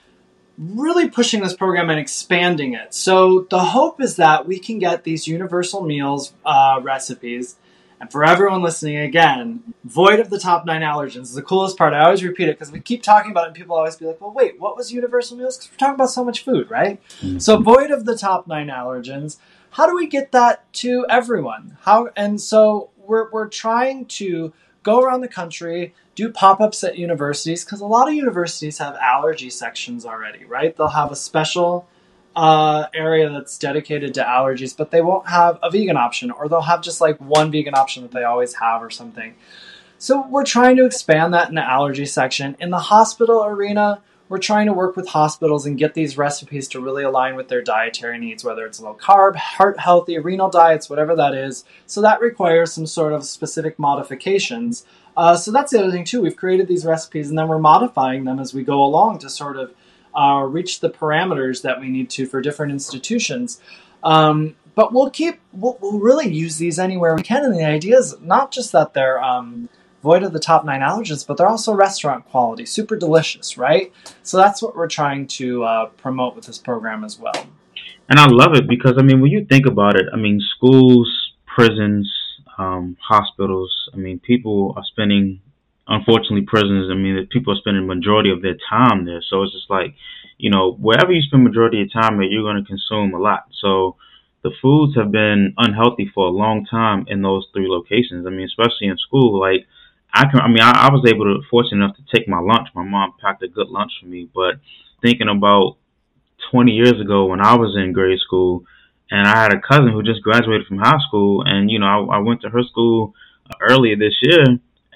really 0.58 1.10
pushing 1.10 1.42
this 1.42 1.56
program 1.56 1.90
and 1.90 2.00
expanding 2.00 2.74
it. 2.74 2.94
So 2.94 3.48
the 3.50 3.60
hope 3.60 4.02
is 4.02 4.16
that 4.18 4.48
we 4.48 4.60
can 4.60 4.80
get 4.80 5.04
these 5.04 5.28
universal 5.28 5.82
meals 5.82 6.34
uh, 6.46 6.80
recipes. 6.82 7.58
And 8.00 8.12
for 8.12 8.26
everyone 8.26 8.62
listening, 8.62 8.98
again, 8.98 9.74
void 9.84 10.20
of 10.20 10.30
the 10.30 10.40
top 10.40 10.66
nine 10.66 10.82
allergens 10.82 11.24
is 11.24 11.34
the 11.34 11.42
coolest 11.42 11.78
part. 11.78 11.94
I 11.94 12.04
always 12.04 12.24
repeat 12.24 12.50
it 12.50 12.60
because 12.60 12.72
we 12.72 12.82
keep 12.82 13.02
talking 13.04 13.32
about 13.32 13.46
it, 13.46 13.48
and 13.48 13.56
people 13.56 13.76
always 13.76 13.96
be 13.96 14.06
like, 14.06 14.20
"Well, 14.20 14.34
wait, 14.34 14.60
what 14.60 14.76
was 14.76 14.92
universal 14.92 15.38
meals?" 15.38 15.58
Because 15.58 15.72
we're 15.72 15.78
talking 15.78 15.96
about 15.96 16.10
so 16.10 16.26
much 16.26 16.44
food, 16.44 16.70
right? 16.70 17.02
So 17.42 17.58
void 17.58 17.92
of 17.92 18.04
the 18.04 18.18
top 18.18 18.48
nine 18.48 18.68
allergens. 18.68 19.38
How 19.72 19.88
do 19.88 19.96
we 19.96 20.08
get 20.08 20.34
that 20.34 20.72
to 20.74 21.06
everyone? 21.10 21.78
How 21.82 22.10
and 22.18 22.40
so 22.40 22.90
we're 22.98 23.30
we're 23.32 23.48
trying 23.48 24.06
to 24.06 24.54
go 24.86 25.02
around 25.02 25.20
the 25.20 25.28
country, 25.28 25.94
do 26.14 26.30
pop-ups 26.30 26.84
at 26.84 26.98
universities 26.98 27.66
because 27.66 27.82
a 27.82 27.86
lot 27.86 28.08
of 28.08 28.14
universities 28.14 28.78
have 28.78 28.96
allergy 28.96 29.50
sections 29.50 30.06
already, 30.06 30.46
right? 30.46 30.78
They'll 30.78 30.88
have 30.88 31.12
a 31.12 31.16
special 31.16 31.88
uh, 32.36 32.86
area 32.94 33.30
that's 33.30 33.58
dedicated 33.58 34.14
to 34.14 34.24
allergies, 34.24 34.78
but 34.78 34.92
they 34.92 35.02
won't 35.02 35.28
have 35.28 35.58
a 35.64 35.72
vegan 35.72 35.98
option, 35.98 36.32
or 36.32 36.48
they'll 36.48 36.62
have 36.62 36.82
just 36.82 37.02
like 37.02 37.18
one 37.20 37.52
vegan 37.52 37.74
option 37.74 38.04
that 38.04 38.12
they 38.12 38.24
always 38.24 38.54
have, 38.56 38.84
or 38.84 38.90
something. 38.90 39.36
So 39.98 40.28
we're 40.28 40.46
trying 40.46 40.76
to 40.78 40.86
expand 40.86 41.34
that 41.34 41.50
in 41.50 41.56
the 41.56 41.64
allergy 41.64 42.06
section. 42.06 42.56
In 42.60 42.70
the 42.70 42.80
hospital 42.80 43.44
arena, 43.44 44.02
we're 44.28 44.40
trying 44.40 44.66
to 44.66 44.74
work 44.74 44.96
with 44.96 45.10
hospitals 45.10 45.66
and 45.66 45.78
get 45.78 45.94
these 45.94 46.18
recipes 46.18 46.68
to 46.70 46.80
really 46.80 47.04
align 47.04 47.36
with 47.36 47.48
their 47.48 47.62
dietary 47.62 48.18
needs, 48.18 48.44
whether 48.44 48.66
it's 48.66 48.80
low 48.80 48.96
carb, 48.96 49.36
heart 49.36 49.80
healthy, 49.80 50.18
renal 50.18 50.50
diets, 50.50 50.90
whatever 50.90 51.16
that 51.16 51.36
is. 51.36 51.64
So 51.86 52.02
that 52.02 52.22
requires 52.22 52.74
some 52.74 52.88
sort 52.88 53.14
of 53.14 53.24
specific 53.24 53.78
modifications. 53.78 54.86
Uh, 55.16 55.36
so 55.36 55.52
that's 55.52 55.72
the 55.72 55.80
other 55.80 55.92
thing 55.92 56.06
too. 56.06 56.22
We've 56.22 56.36
created 56.36 56.68
these 56.68 56.86
recipes 56.86 57.30
and 57.30 57.38
then 57.38 57.48
we're 57.48 57.60
modifying 57.60 58.24
them 58.24 58.40
as 58.40 58.54
we 58.54 58.64
go 58.64 58.84
along 58.84 59.20
to 59.20 59.30
sort 59.30 59.58
of 59.58 59.74
uh, 60.16 60.44
reach 60.44 60.80
the 60.80 60.90
parameters 60.90 61.62
that 61.62 61.80
we 61.80 61.90
need 61.90 62.10
to 62.12 62.26
for 62.26 62.42
different 62.42 62.72
institutions. 62.72 63.62
Um, 64.04 64.56
but 64.74 64.94
we'll 64.94 65.10
keep 65.10 65.40
we'll, 65.54 65.78
we'll 65.82 66.00
really 66.00 66.28
use 66.28 66.58
these 66.58 66.80
anywhere 66.80 67.16
we 67.16 67.22
can. 67.22 67.46
And 67.46 67.54
the 67.54 67.64
idea 67.64 67.98
is 67.98 68.20
not 68.22 68.52
just 68.52 68.72
that 68.72 68.94
they're 68.94 69.24
um, 69.24 69.70
void 70.06 70.22
of 70.22 70.32
the 70.34 70.46
top 70.52 70.64
nine 70.70 70.82
allergens, 70.82 71.26
but 71.28 71.36
they're 71.36 71.54
also 71.56 71.74
restaurant 71.74 72.22
quality, 72.32 72.66
super 72.78 72.96
delicious, 72.96 73.58
right? 73.58 73.92
So 74.22 74.38
that's 74.38 74.62
what 74.62 74.76
we're 74.78 74.94
trying 75.00 75.26
to 75.40 75.64
uh, 75.64 75.86
promote 76.04 76.36
with 76.36 76.46
this 76.46 76.60
program 76.60 77.04
as 77.04 77.18
well. 77.20 77.40
And 78.08 78.20
I 78.20 78.28
love 78.42 78.54
it 78.54 78.66
because 78.68 78.96
I 79.00 79.04
mean, 79.08 79.20
when 79.22 79.32
you 79.32 79.42
think 79.46 79.66
about 79.66 79.96
it, 80.00 80.06
I 80.14 80.18
mean, 80.26 80.40
schools, 80.56 81.10
prisons, 81.56 82.06
um, 82.60 82.96
hospitals. 83.02 83.72
I 83.96 83.98
mean, 83.98 84.20
people 84.20 84.76
are 84.78 84.84
spending, 84.92 85.42
unfortunately, 85.88 86.46
prisons. 86.46 86.86
I 86.94 86.96
mean, 87.04 87.28
people 87.32 87.52
are 87.54 87.62
spending 87.64 87.88
majority 87.88 88.30
of 88.30 88.44
their 88.44 88.58
time 88.70 89.06
there. 89.06 89.24
So 89.30 89.42
it's 89.42 89.54
just 89.54 89.72
like, 89.72 89.96
you 90.38 90.52
know, 90.54 90.74
wherever 90.88 91.12
you 91.12 91.24
spend 91.24 91.44
majority 91.44 91.82
of 91.82 91.90
your 91.90 92.02
time, 92.02 92.22
you're 92.22 92.48
going 92.50 92.62
to 92.64 92.68
consume 92.74 93.16
a 93.16 93.22
lot. 93.30 93.44
So 93.64 93.98
the 94.44 94.52
foods 94.62 94.96
have 95.00 95.12
been 95.12 95.42
unhealthy 95.58 96.08
for 96.14 96.28
a 96.28 96.38
long 96.44 96.58
time 96.80 97.06
in 97.08 97.24
those 97.24 97.48
three 97.54 97.70
locations. 97.78 98.28
I 98.28 98.30
mean, 98.30 98.46
especially 98.46 98.88
in 98.94 98.98
school, 98.98 99.40
like. 99.40 99.66
I 100.16 100.26
can. 100.32 100.40
I 100.40 100.48
mean, 100.48 100.62
I, 100.62 100.88
I 100.88 100.92
was 100.92 101.06
able 101.08 101.26
to 101.26 101.42
fortunate 101.50 101.84
enough 101.84 101.98
to 101.98 102.04
take 102.18 102.28
my 102.28 102.40
lunch. 102.40 102.70
My 102.74 102.84
mom 102.84 103.14
packed 103.22 103.44
a 103.44 103.48
good 103.48 103.68
lunch 103.70 103.92
for 104.00 104.08
me. 104.08 104.30
But 104.34 104.56
thinking 105.02 105.28
about 105.30 105.78
20 106.52 106.72
years 106.72 107.00
ago 107.02 107.26
when 107.26 107.42
I 107.42 107.56
was 107.56 107.76
in 107.78 107.92
grade 107.94 108.20
school, 108.20 108.64
and 109.12 109.28
I 109.28 109.38
had 109.38 109.54
a 109.54 109.60
cousin 109.60 109.90
who 109.90 110.02
just 110.04 110.22
graduated 110.22 110.68
from 110.68 110.78
high 110.78 111.00
school, 111.08 111.44
and 111.46 111.70
you 111.70 111.80
know 111.80 111.86
I, 111.88 112.16
I 112.16 112.20
went 112.20 112.42
to 112.42 112.50
her 112.50 112.64
school 112.64 113.14
earlier 113.62 113.96
this 113.96 114.16
year, 114.22 114.44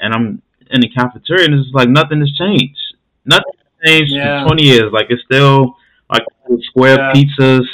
and 0.02 0.14
I'm 0.14 0.42
in 0.72 0.82
the 0.82 0.90
cafeteria, 0.90 1.46
and 1.46 1.56
it's 1.56 1.74
like 1.74 1.90
nothing 1.90 2.20
has 2.22 2.32
changed. 2.34 2.78
Nothing 3.26 3.54
has 3.84 3.90
changed 3.92 4.14
Yeah. 4.14 4.44
for 4.44 4.50
20 4.50 4.64
years. 4.64 4.92
Like 4.94 5.08
it's 5.10 5.24
still 5.24 5.76
like 6.10 6.24
square 6.70 6.98
Yeah. 6.98 7.14
pizzas, 7.14 7.66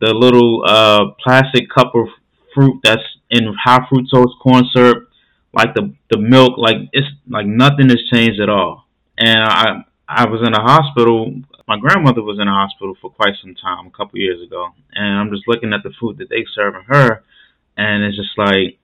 the 0.00 0.14
little 0.14 0.64
uh 0.66 1.10
plastic 1.22 1.68
cup 1.70 1.94
of 1.94 2.08
fruit 2.54 2.80
that's 2.82 3.02
in 3.30 3.52
high 3.62 3.80
fructose 3.92 4.32
corn 4.42 4.64
syrup, 4.74 5.07
like 5.58 5.74
the 5.74 5.84
the 6.12 6.18
milk, 6.34 6.52
like 6.56 6.76
it's 6.92 7.10
like 7.28 7.46
nothing 7.46 7.88
has 7.90 8.02
changed 8.12 8.40
at 8.40 8.48
all. 8.48 8.86
And 9.18 9.40
I 9.40 9.64
I 10.08 10.22
was 10.32 10.40
in 10.46 10.54
a 10.54 10.62
hospital. 10.72 11.18
My 11.66 11.78
grandmother 11.78 12.22
was 12.22 12.38
in 12.40 12.48
a 12.48 12.52
hospital 12.62 12.94
for 13.00 13.10
quite 13.10 13.34
some 13.42 13.54
time, 13.54 13.86
a 13.86 13.90
couple 13.98 14.18
years 14.18 14.40
ago, 14.46 14.62
and 14.94 15.18
I'm 15.18 15.30
just 15.34 15.46
looking 15.50 15.72
at 15.74 15.82
the 15.82 15.92
food 16.00 16.18
that 16.18 16.28
they 16.30 16.44
serving 16.54 16.84
her, 16.94 17.22
and 17.76 18.04
it's 18.04 18.16
just 18.16 18.36
like 18.38 18.78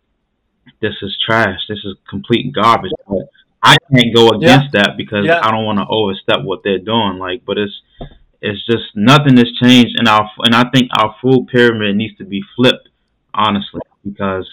this 0.81 0.97
is 1.03 1.17
trash. 1.25 1.61
This 1.69 1.79
is 1.85 1.95
complete 2.11 2.53
garbage. 2.53 2.93
But 3.09 3.25
I 3.63 3.77
can't 3.91 4.15
go 4.15 4.25
against 4.37 4.73
that 4.73 4.91
because 4.99 5.25
Yeah. 5.25 5.41
I 5.43 5.51
don't 5.53 5.65
want 5.65 5.79
to 5.79 5.87
overstep 5.89 6.41
what 6.45 6.61
they're 6.65 6.79
doing. 6.93 7.19
Like, 7.19 7.41
but 7.47 7.57
it's 7.59 7.77
it's 8.43 8.63
just 8.67 8.87
nothing 8.95 9.37
has 9.39 9.51
changed, 9.63 9.95
and 9.99 10.07
our 10.09 10.29
and 10.45 10.55
I 10.55 10.65
think 10.75 10.91
our 10.99 11.15
food 11.23 11.47
pyramid 11.55 11.97
needs 11.97 12.17
to 12.19 12.25
be 12.25 12.43
flipped, 12.57 12.89
honestly, 13.33 13.81
because 14.05 14.47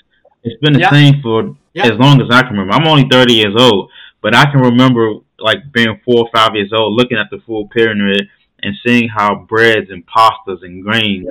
it's 0.43 0.59
been 0.61 0.73
the 0.73 0.79
Yeah. 0.85 0.91
same 0.91 1.21
for 1.21 1.55
Yeah. 1.73 1.85
as 1.85 1.97
long 1.97 2.21
as 2.21 2.27
I 2.31 2.41
can 2.41 2.51
remember. 2.57 2.73
I'm 2.73 2.87
only 2.87 3.07
30 3.09 3.33
years 3.33 3.55
old, 3.57 3.91
but 4.21 4.35
I 4.35 4.45
can 4.51 4.59
remember 4.59 5.13
like 5.39 5.71
being 5.71 5.99
four 6.05 6.25
or 6.25 6.29
five 6.33 6.55
years 6.55 6.71
old, 6.75 6.93
looking 6.97 7.17
at 7.17 7.29
the 7.31 7.39
food 7.45 7.69
pyramid 7.71 8.27
and 8.61 8.75
seeing 8.85 9.09
how 9.09 9.35
breads 9.35 9.89
and 9.89 10.03
pastas 10.05 10.63
and 10.63 10.83
grains 10.83 11.27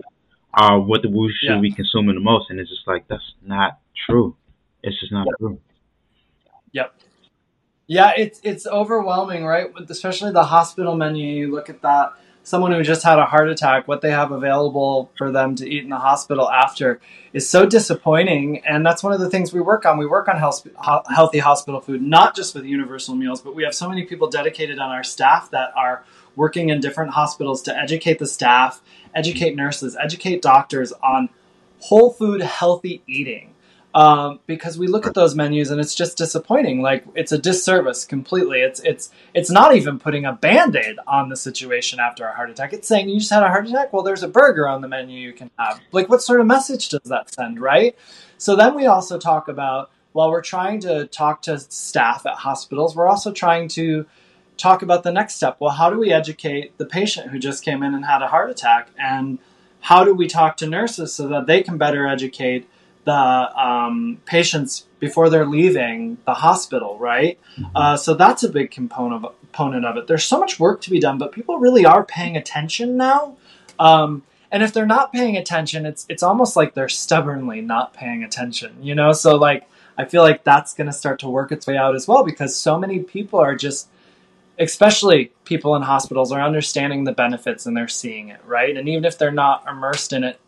are 0.55 0.81
what 0.81 1.03
we 1.09 1.35
should 1.41 1.51
yeah. 1.51 1.61
be 1.61 1.71
consuming 1.71 2.17
the 2.17 2.21
most, 2.21 2.51
and 2.51 2.59
it's 2.59 2.71
just 2.71 2.87
like 2.87 3.07
that's 3.09 3.35
not 3.43 3.79
true. 4.07 4.37
It's 4.83 4.99
just 4.99 5.13
not 5.13 5.27
true. 5.39 5.61
Yep. 6.73 6.95
Yeah, 7.87 8.13
it's 8.17 8.41
it's 8.43 8.67
overwhelming, 8.67 9.45
right? 9.45 9.69
Especially 9.89 10.33
the 10.33 10.45
hospital 10.45 10.97
menu. 10.97 11.27
You 11.27 11.53
look 11.53 11.69
at 11.69 11.83
that 11.83 12.13
someone 12.43 12.73
who 12.73 12.83
just 12.83 13.03
had 13.03 13.19
a 13.19 13.27
heart 13.27 13.49
attack, 13.49 13.87
what 13.87 14.01
they 14.01 14.11
have 14.11 14.33
available 14.33 15.11
for 15.17 15.31
them 15.31 15.55
to 15.57 15.69
eat 15.69 15.85
in 15.85 15.91
the 15.91 15.99
hospital 15.99 16.51
after 16.51 17.01
is 17.33 17.49
so 17.49 17.67
disappointing. 17.67 18.65
And 18.65 18.85
that's 18.85 19.03
one 19.03 19.13
of 19.13 19.21
the 19.21 19.31
things 19.31 19.53
we 19.53 19.61
work 19.61 19.85
on. 19.85 19.99
We 19.99 20.07
work 20.07 20.29
on 20.29 20.37
health, 20.37 20.67
healthy 21.15 21.39
hospital 21.39 21.81
food, 21.81 22.03
not 22.03 22.35
just 22.35 22.55
with 22.55 22.65
universal 22.65 23.15
meals, 23.15 23.41
but 23.41 23.55
we 23.55 23.63
have 23.65 23.75
so 23.75 23.89
many 23.89 24.05
people 24.05 24.29
dedicated 24.29 24.79
on 24.79 24.91
our 24.91 25.05
staff 25.05 25.51
that 25.51 25.73
are 25.77 26.05
working 26.37 26.71
in 26.71 26.81
different 26.81 27.13
hospitals 27.13 27.63
to 27.63 27.77
educate 27.77 28.19
the 28.19 28.27
staff, 28.27 28.81
educate 29.15 29.55
nurses, 29.55 29.97
educate 30.01 30.43
doctors 30.43 30.93
on 31.03 31.29
whole 31.81 32.13
food, 32.13 32.41
healthy 32.41 33.03
eating 33.07 33.55
um, 33.95 34.41
because 34.47 34.79
we 34.79 34.87
look 34.87 35.07
at 35.07 35.15
those 35.15 35.35
menus 35.35 35.71
and 35.71 35.81
it's 35.81 35.95
just 35.95 36.17
disappointing. 36.17 36.81
Like 36.81 37.05
it's 37.15 37.33
a 37.33 37.39
disservice 37.39 38.05
completely. 38.05 38.61
It's 38.61 38.81
it's 38.81 39.11
it's 39.35 39.51
not 39.51 39.75
even 39.75 39.99
putting 39.99 40.25
a 40.25 40.33
band-aid 40.33 40.97
on 41.07 41.29
the 41.29 41.37
situation 41.37 41.99
after 41.99 42.27
a 42.27 42.35
heart 42.35 42.51
attack. 42.51 42.73
It's 42.73 42.87
saying 42.87 43.09
you 43.09 43.19
just 43.19 43.31
had 43.31 43.43
a 43.43 43.49
heart 43.49 43.67
attack. 43.67 43.93
Well, 43.93 44.03
there's 44.03 44.23
a 44.23 44.29
burger 44.29 44.69
on 44.69 44.81
the 44.81 44.89
menu 44.89 45.19
you 45.19 45.33
can 45.33 45.51
have. 45.59 45.81
Like 45.93 46.09
what 46.09 46.23
sort 46.23 46.41
of 46.41 46.47
message 46.47 46.89
does 46.89 47.03
that 47.05 47.33
send, 47.35 47.61
right? 47.61 47.97
So 48.39 48.55
then 48.55 48.75
we 48.75 48.87
also 48.87 49.19
talk 49.19 49.49
about 49.49 49.91
while 50.13 50.31
we're 50.31 50.43
trying 50.43 50.81
to 50.81 51.07
talk 51.07 51.43
to 51.43 51.59
staff 51.59 52.27
at 52.27 52.37
hospitals, 52.37 52.97
we're 52.97 53.09
also 53.09 53.33
trying 53.33 53.69
to 53.69 54.07
talk 54.57 54.83
about 54.83 55.03
the 55.03 55.13
next 55.13 55.35
step. 55.35 55.57
Well, 55.59 55.73
how 55.73 55.91
do 55.91 55.99
we 55.99 56.13
educate 56.13 56.77
the 56.79 56.87
patient 56.87 57.31
who 57.31 57.39
just 57.39 57.65
came 57.65 57.83
in 57.83 57.95
and 57.95 58.05
had 58.05 58.23
a 58.23 58.29
heart 58.29 58.51
attack 58.51 58.89
and 58.99 59.39
how 59.81 60.05
do 60.05 60.15
we 60.15 60.27
talk 60.27 60.57
to 60.59 60.67
nurses 60.67 61.15
so 61.15 61.27
that 61.29 61.47
they 61.47 61.63
can 61.63 61.79
better 61.79 62.07
educate 62.07 62.69
the 63.05 63.13
um, 63.13 64.19
patients 64.27 64.87
before 64.99 65.31
they're 65.31 65.47
leaving 65.47 66.19
the 66.27 66.35
hospital, 66.35 66.99
right? 66.99 67.39
Mm-hmm. 67.59 67.77
Uh, 67.77 67.97
so 67.97 68.15
that's 68.15 68.43
a 68.43 68.49
big 68.49 68.71
component 68.71 69.25
of, 69.25 69.35
component 69.41 69.85
of 69.85 69.97
it. 69.97 70.07
There's 70.07 70.25
so 70.25 70.39
much 70.39 70.61
work 70.61 70.81
to 70.83 70.91
be 70.91 71.01
done, 71.01 71.19
but 71.19 71.33
people 71.33 71.59
really 71.59 71.85
are 71.85 72.05
paying 72.05 72.37
attention 72.37 72.97
now. 72.97 73.37
Um, 73.79 74.23
and 74.53 74.63
if 74.63 74.73
they're 74.73 74.87
not 74.87 75.13
paying 75.13 75.37
attention, 75.37 75.87
it's 75.87 76.05
it's 76.09 76.23
almost 76.23 76.57
like 76.57 76.75
they're 76.75 76.89
stubbornly 76.89 77.61
not 77.61 77.95
paying 77.95 78.25
attention, 78.25 78.77
you 78.83 78.95
know. 78.95 79.13
So 79.13 79.37
like 79.37 79.69
I 79.97 80.05
feel 80.05 80.23
like 80.23 80.45
that's 80.45 80.75
going 80.75 80.89
to 80.89 80.93
start 80.93 81.21
to 81.21 81.29
work 81.29 81.53
its 81.53 81.67
way 81.67 81.77
out 81.77 81.95
as 81.95 82.09
well 82.09 82.25
because 82.25 82.57
so 82.57 82.79
many 82.79 82.99
people 83.01 83.39
are 83.39 83.55
just 83.55 83.89
especially 84.59 85.33
people 85.45 85.75
in 85.75 85.83
hospitals 85.83 86.33
are 86.33 86.43
understanding 86.43 87.05
the 87.05 87.13
benefits 87.13 87.65
and 87.65 87.77
they're 87.77 87.89
seeing 87.89 88.29
it, 88.29 88.41
right? 88.45 88.77
And 88.77 88.89
even 88.89 89.05
if 89.07 89.17
they're 89.17 89.31
not 89.31 89.65
immersed 89.67 90.13
in 90.13 90.23
it 90.23 90.39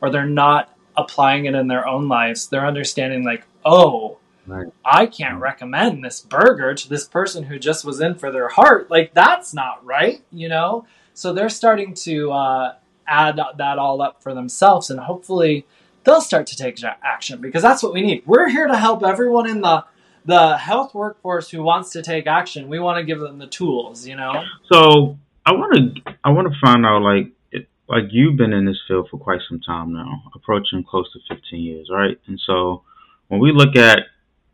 or 0.00 0.10
they're 0.10 0.26
not 0.26 0.74
applying 0.96 1.46
it 1.46 1.54
in 1.54 1.68
their 1.68 1.86
own 1.86 2.08
lives, 2.08 2.48
they're 2.48 2.66
understanding 2.66 3.24
like, 3.24 3.44
oh, 3.64 4.18
right. 4.46 4.66
I 4.84 5.06
can't 5.06 5.40
recommend 5.40 6.04
this 6.04 6.20
burger 6.20 6.74
to 6.74 6.88
this 6.88 7.06
person 7.06 7.44
who 7.44 7.58
just 7.58 7.84
was 7.84 8.00
in 8.00 8.14
for 8.14 8.30
their 8.30 8.48
heart. 8.48 8.90
Like 8.90 9.14
that's 9.14 9.54
not 9.54 9.84
right, 9.84 10.22
you 10.30 10.48
know. 10.48 10.86
So 11.14 11.32
they're 11.32 11.48
starting 11.48 11.94
to 11.94 12.32
uh, 12.32 12.74
add 13.06 13.40
that 13.58 13.78
all 13.78 14.00
up 14.00 14.22
for 14.22 14.34
themselves, 14.34 14.90
and 14.90 15.00
hopefully 15.00 15.66
they'll 16.04 16.20
start 16.20 16.46
to 16.48 16.56
take 16.56 16.82
action 17.02 17.40
because 17.40 17.62
that's 17.62 17.82
what 17.82 17.92
we 17.92 18.02
need. 18.02 18.22
We're 18.26 18.48
here 18.48 18.66
to 18.66 18.76
help 18.76 19.02
everyone 19.02 19.48
in 19.48 19.60
the 19.60 19.84
the 20.24 20.56
health 20.56 20.94
workforce 20.94 21.48
who 21.50 21.62
wants 21.62 21.90
to 21.90 22.02
take 22.02 22.26
action. 22.26 22.68
We 22.68 22.78
want 22.78 22.98
to 22.98 23.04
give 23.04 23.20
them 23.20 23.38
the 23.38 23.46
tools, 23.46 24.06
you 24.06 24.16
know. 24.16 24.44
So 24.70 25.18
I 25.46 25.52
want 25.52 25.74
to 25.74 26.14
I 26.24 26.30
want 26.30 26.52
to 26.52 26.58
find 26.60 26.84
out 26.84 27.02
like 27.02 27.32
like 27.90 28.04
you've 28.10 28.36
been 28.36 28.52
in 28.52 28.66
this 28.66 28.80
field 28.86 29.08
for 29.10 29.18
quite 29.18 29.40
some 29.48 29.60
time 29.60 29.92
now, 29.92 30.22
approaching 30.34 30.84
close 30.88 31.12
to 31.12 31.34
15 31.34 31.60
years, 31.60 31.88
right? 31.92 32.16
And 32.28 32.40
so 32.46 32.84
when 33.26 33.40
we 33.40 33.52
look 33.52 33.76
at 33.76 34.00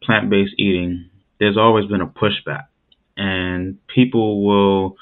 plant 0.03 0.31
based 0.31 0.55
eating, 0.59 1.11
there's 1.39 1.59
always 1.59 1.85
been 1.85 2.01
a 2.01 2.07
pushback. 2.07 2.65
And 3.17 3.79
people 3.89 4.45
will, 4.45 4.97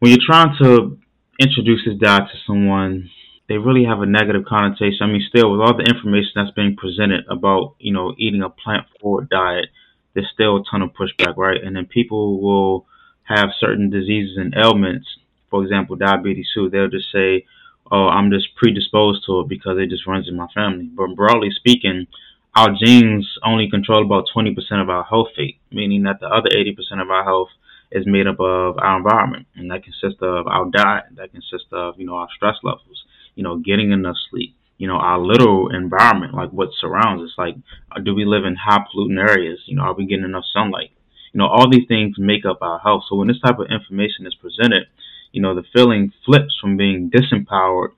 when 0.00 0.10
you're 0.10 0.26
trying 0.26 0.54
to 0.60 0.98
introduce 1.40 1.80
this 1.86 1.98
diet 1.98 2.24
to 2.30 2.38
someone, 2.46 3.08
they 3.48 3.56
really 3.56 3.84
have 3.84 4.02
a 4.02 4.06
negative 4.06 4.44
connotation. 4.46 4.98
I 5.00 5.06
mean, 5.06 5.24
still, 5.26 5.50
with 5.52 5.60
all 5.60 5.76
the 5.76 5.84
information 5.84 6.32
that's 6.34 6.50
being 6.50 6.76
presented 6.76 7.24
about, 7.30 7.76
you 7.78 7.92
know, 7.92 8.14
eating 8.18 8.42
a 8.42 8.50
plant 8.50 8.86
forward 9.00 9.30
diet, 9.30 9.66
there's 10.14 10.28
still 10.32 10.58
a 10.58 10.64
ton 10.70 10.82
of 10.82 10.90
pushback, 10.90 11.36
right? 11.36 11.62
And 11.62 11.74
then 11.76 11.86
people 11.86 12.40
will 12.40 12.86
have 13.22 13.48
certain 13.58 13.88
diseases 13.88 14.36
and 14.36 14.54
ailments 14.56 15.06
for 15.50 15.62
example, 15.62 15.96
diabetes 15.96 16.48
too, 16.54 16.68
they'll 16.68 16.88
just 16.88 17.10
say, 17.12 17.44
"Oh, 17.90 18.08
I'm 18.08 18.30
just 18.30 18.54
predisposed 18.56 19.24
to 19.26 19.40
it 19.40 19.48
because 19.48 19.78
it 19.78 19.90
just 19.90 20.06
runs 20.06 20.28
in 20.28 20.36
my 20.36 20.48
family." 20.54 20.88
But 20.92 21.14
broadly 21.14 21.50
speaking, 21.50 22.06
our 22.54 22.72
genes 22.72 23.38
only 23.44 23.68
control 23.70 24.04
about 24.04 24.26
20% 24.32 24.80
of 24.80 24.88
our 24.88 25.04
health 25.04 25.28
fate, 25.36 25.58
meaning 25.70 26.04
that 26.04 26.20
the 26.20 26.26
other 26.28 26.48
80% 26.56 27.02
of 27.02 27.10
our 27.10 27.22
health 27.22 27.50
is 27.92 28.06
made 28.06 28.26
up 28.26 28.40
of 28.40 28.78
our 28.78 28.96
environment, 28.96 29.46
and 29.54 29.70
that 29.70 29.84
consists 29.84 30.20
of 30.22 30.46
our 30.46 30.64
diet, 30.70 31.04
that 31.16 31.32
consists 31.32 31.68
of 31.72 31.98
you 31.98 32.06
know 32.06 32.16
our 32.16 32.28
stress 32.34 32.56
levels, 32.62 33.04
you 33.34 33.42
know, 33.42 33.58
getting 33.58 33.92
enough 33.92 34.16
sleep, 34.30 34.54
you 34.78 34.88
know, 34.88 34.96
our 34.96 35.18
little 35.20 35.68
environment, 35.68 36.34
like 36.34 36.50
what 36.50 36.70
surrounds 36.80 37.22
us. 37.22 37.34
Like, 37.38 37.56
uh, 37.92 38.00
do 38.00 38.14
we 38.14 38.24
live 38.24 38.44
in 38.44 38.56
high 38.56 38.84
pollutant 38.92 39.20
areas? 39.20 39.60
You 39.66 39.76
know, 39.76 39.82
are 39.82 39.94
we 39.94 40.06
getting 40.06 40.24
enough 40.24 40.44
sunlight? 40.52 40.90
You 41.32 41.38
know, 41.38 41.46
all 41.46 41.70
these 41.70 41.86
things 41.86 42.16
make 42.18 42.44
up 42.46 42.58
our 42.62 42.78
health. 42.78 43.04
So 43.08 43.16
when 43.16 43.28
this 43.28 43.40
type 43.40 43.58
of 43.58 43.70
information 43.70 44.26
is 44.26 44.34
presented, 44.34 44.84
you 45.32 45.42
know, 45.42 45.54
the 45.54 45.64
feeling 45.72 46.12
flips 46.24 46.56
from 46.60 46.76
being 46.76 47.10
disempowered 47.10 47.90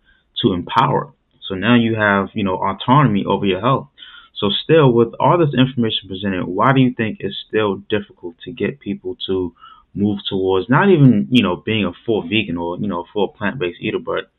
to 0.42 0.52
empowered. 0.52 1.12
So 1.48 1.54
now 1.54 1.76
you 1.76 1.94
have, 1.96 2.28
you 2.34 2.44
know, 2.44 2.56
autonomy 2.56 3.24
over 3.24 3.46
your 3.46 3.60
health. 3.60 3.88
So 4.34 4.50
still, 4.62 4.92
with 4.92 5.14
all 5.18 5.38
this 5.38 5.54
information 5.58 6.08
presented, 6.08 6.46
why 6.46 6.72
do 6.72 6.80
you 6.80 6.94
think 6.94 7.18
it's 7.20 7.34
still 7.48 7.76
difficult 7.88 8.36
to 8.44 8.52
get 8.52 8.80
people 8.80 9.16
to 9.26 9.54
move 9.94 10.20
towards 10.28 10.68
not 10.68 10.90
even, 10.90 11.26
you 11.30 11.42
know, 11.42 11.56
being 11.56 11.84
a 11.84 11.92
full 12.06 12.22
vegan 12.22 12.56
or, 12.56 12.78
you 12.78 12.86
know, 12.86 13.00
a 13.00 13.12
full 13.12 13.28
plant-based 13.28 13.80
eater, 13.80 13.98
but 13.98 14.30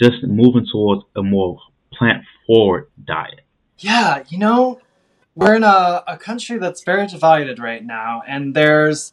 just 0.00 0.22
moving 0.22 0.66
towards 0.70 1.02
a 1.14 1.22
more 1.22 1.60
plant-forward 1.92 2.88
diet? 3.04 3.40
Yeah, 3.78 4.22
you 4.28 4.38
know, 4.38 4.80
we're 5.34 5.56
in 5.56 5.64
a, 5.64 6.02
a 6.06 6.16
country 6.16 6.56
that's 6.58 6.82
very 6.82 7.06
divided 7.06 7.58
right 7.58 7.84
now, 7.84 8.22
and 8.26 8.54
there's 8.54 9.12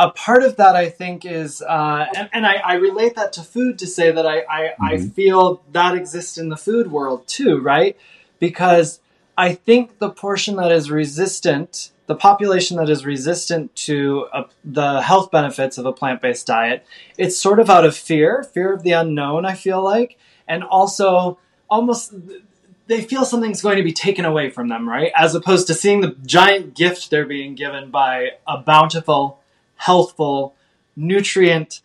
a 0.00 0.10
part 0.10 0.42
of 0.42 0.56
that 0.56 0.74
I 0.74 0.88
think 0.88 1.26
is, 1.26 1.60
uh, 1.60 2.06
and, 2.16 2.30
and 2.32 2.46
I, 2.46 2.54
I, 2.54 2.74
relate 2.76 3.16
that 3.16 3.34
to 3.34 3.42
food 3.42 3.78
to 3.80 3.86
say 3.86 4.10
that 4.10 4.26
I, 4.26 4.38
I, 4.40 4.60
mm-hmm. 4.62 4.84
I, 4.84 4.98
feel 4.98 5.62
that 5.72 5.94
exists 5.94 6.38
in 6.38 6.48
the 6.48 6.56
food 6.56 6.90
world 6.90 7.28
too, 7.28 7.60
right? 7.60 7.98
Because 8.38 9.00
I 9.36 9.54
think 9.54 9.98
the 9.98 10.08
portion 10.08 10.56
that 10.56 10.72
is 10.72 10.90
resistant, 10.90 11.92
the 12.06 12.14
population 12.14 12.78
that 12.78 12.88
is 12.88 13.04
resistant 13.04 13.76
to 13.76 14.26
a, 14.32 14.46
the 14.64 15.02
health 15.02 15.30
benefits 15.30 15.76
of 15.76 15.84
a 15.84 15.92
plant 15.92 16.22
based 16.22 16.46
diet, 16.46 16.86
it's 17.18 17.36
sort 17.36 17.60
of 17.60 17.68
out 17.68 17.84
of 17.84 17.94
fear, 17.94 18.42
fear 18.42 18.72
of 18.72 18.82
the 18.82 18.92
unknown, 18.92 19.44
I 19.44 19.54
feel 19.54 19.82
like, 19.82 20.16
and 20.48 20.64
also 20.64 21.38
almost 21.68 22.14
they 22.86 23.02
feel 23.02 23.26
something's 23.26 23.60
going 23.60 23.76
to 23.76 23.84
be 23.84 23.92
taken 23.92 24.24
away 24.24 24.48
from 24.48 24.68
them, 24.68 24.88
right? 24.88 25.12
As 25.14 25.34
opposed 25.34 25.66
to 25.66 25.74
seeing 25.74 26.00
the 26.00 26.16
giant 26.24 26.74
gift 26.74 27.10
they're 27.10 27.26
being 27.26 27.54
given 27.54 27.90
by 27.90 28.30
a 28.48 28.56
bountiful 28.56 29.39
healthful, 29.80 30.54
nutrient, 30.94 31.80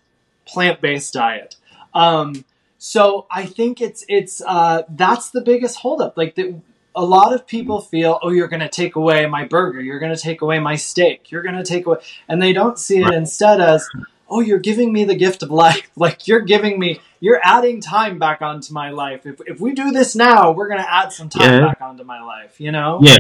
plant-based 0.45 1.13
diet. 1.13 1.55
Um, 1.93 2.43
so 2.77 3.25
I 3.31 3.45
think 3.45 3.81
it's 3.81 4.05
it's 4.10 4.41
uh, 4.45 4.84
that's 4.89 5.29
the 5.31 5.41
biggest 5.41 5.77
holdup. 5.77 6.17
Like 6.17 6.36
the, 6.36 6.55
a 6.93 7.03
lot 7.03 7.34
of 7.34 7.47
people 7.47 7.81
feel, 7.81 8.19
oh, 8.21 8.29
you're 8.29 8.47
going 8.47 8.62
to 8.62 8.69
take 8.69 8.95
away 8.95 9.25
my 9.25 9.45
burger, 9.45 9.81
you're 9.81 9.99
going 9.99 10.13
to 10.13 10.21
take 10.21 10.41
away 10.41 10.60
my 10.60 10.75
steak, 10.75 11.31
you're 11.31 11.41
going 11.41 11.55
to 11.55 11.63
take 11.63 11.86
away, 11.86 11.97
and 12.27 12.41
they 12.41 12.53
don't 12.53 12.77
see 12.77 12.99
it 12.99 13.13
instead 13.13 13.60
as, 13.60 13.88
oh, 14.29 14.39
you're 14.39 14.60
giving 14.60 14.93
me 14.93 15.03
the 15.03 15.15
gift 15.15 15.41
of 15.41 15.51
life. 15.51 15.89
Like 15.97 16.27
you're 16.27 16.41
giving 16.41 16.77
me, 16.77 16.99
you're 17.21 17.39
adding 17.43 17.79
time 17.79 18.19
back 18.19 18.41
onto 18.41 18.73
my 18.73 18.89
life. 18.91 19.25
If 19.25 19.39
if 19.47 19.62
we 19.62 19.73
do 19.73 19.91
this 19.91 20.15
now, 20.15 20.51
we're 20.51 20.67
going 20.67 20.81
to 20.81 20.93
add 20.93 21.13
some 21.13 21.29
time 21.29 21.53
yeah. 21.53 21.67
back 21.67 21.81
onto 21.81 22.03
my 22.03 22.21
life. 22.21 22.60
You 22.60 22.73
know? 22.73 22.99
Yeah. 23.01 23.17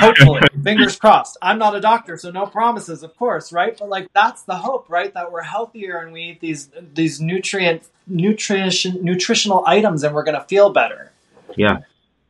Hopefully, 0.00 0.40
fingers 0.62 0.96
crossed. 0.96 1.36
I'm 1.42 1.58
not 1.58 1.74
a 1.74 1.80
doctor, 1.80 2.16
so 2.16 2.30
no 2.30 2.46
promises, 2.46 3.02
of 3.02 3.16
course, 3.16 3.52
right? 3.52 3.76
But 3.78 3.88
like 3.88 4.12
that's 4.12 4.42
the 4.42 4.56
hope, 4.56 4.88
right? 4.88 5.12
That 5.14 5.32
we're 5.32 5.42
healthier 5.42 5.98
and 5.98 6.12
we 6.12 6.22
eat 6.22 6.40
these 6.40 6.70
these 6.94 7.20
nutrient 7.20 7.88
nutrition 8.06 9.04
nutritional 9.04 9.64
items, 9.66 10.02
and 10.02 10.14
we're 10.14 10.24
going 10.24 10.38
to 10.38 10.46
feel 10.46 10.70
better. 10.70 11.12
Yeah, 11.56 11.78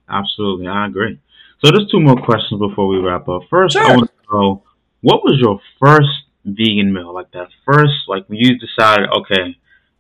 absolutely, 0.09 0.67
I 0.67 0.87
agree. 0.87 1.19
So 1.65 1.71
there's 1.71 1.89
two 1.91 2.01
more 2.01 2.17
questions 2.17 2.59
before 2.59 2.89
we 2.89 2.99
wrap 2.99 3.29
up. 3.29 3.43
First, 3.49 3.75
sure. 3.75 3.85
I 3.85 3.97
want 3.97 4.11
to 4.11 4.37
know 4.37 4.63
what 5.01 5.23
was 5.23 5.39
your 5.41 5.61
first 5.81 6.11
vegan 6.45 6.93
meal? 6.93 7.15
Like 7.15 7.31
that 7.33 7.49
first, 7.65 7.95
like 8.09 8.29
when 8.29 8.39
you 8.39 8.59
decided, 8.59 9.09
okay, 9.11 9.57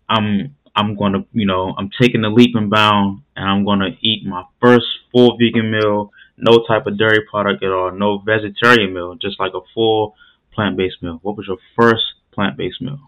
I'm 0.08 0.56
I'm 0.74 0.96
going 0.96 1.12
to, 1.12 1.24
you 1.32 1.46
know, 1.46 1.74
I'm 1.76 1.90
taking 2.00 2.22
the 2.22 2.30
leap 2.30 2.56
and 2.56 2.70
bound, 2.70 3.22
and 3.36 3.48
I'm 3.48 3.64
going 3.64 3.80
to 3.80 3.90
eat 4.00 4.24
my 4.26 4.44
first 4.60 4.86
full 5.12 5.36
vegan 5.36 5.70
meal 5.70 6.10
no 6.36 6.64
type 6.66 6.86
of 6.86 6.98
dairy 6.98 7.22
product 7.30 7.62
at 7.62 7.70
all, 7.70 7.90
no 7.92 8.18
vegetarian 8.18 8.94
meal, 8.94 9.14
just 9.14 9.38
like 9.38 9.52
a 9.54 9.60
full 9.74 10.14
plant 10.52 10.76
based 10.76 11.02
meal. 11.02 11.18
What 11.22 11.36
was 11.36 11.46
your 11.46 11.58
first 11.76 12.04
plant 12.32 12.56
based 12.56 12.80
meal? 12.80 12.98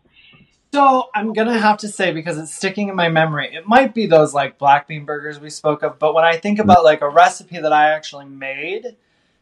So 0.72 1.08
I'm 1.14 1.32
gonna 1.32 1.58
have 1.58 1.78
to 1.78 1.88
say 1.88 2.12
because 2.12 2.36
it's 2.36 2.52
sticking 2.52 2.88
in 2.88 2.96
my 2.96 3.08
memory, 3.08 3.54
it 3.54 3.66
might 3.66 3.94
be 3.94 4.06
those 4.06 4.34
like 4.34 4.58
black 4.58 4.88
bean 4.88 5.04
burgers 5.04 5.38
we 5.38 5.50
spoke 5.50 5.82
of. 5.84 5.98
But 5.98 6.14
when 6.14 6.24
I 6.24 6.36
think 6.36 6.58
about 6.58 6.82
like 6.82 7.00
a 7.00 7.08
recipe 7.08 7.60
that 7.60 7.72
I 7.72 7.92
actually 7.92 8.24
made, 8.24 8.96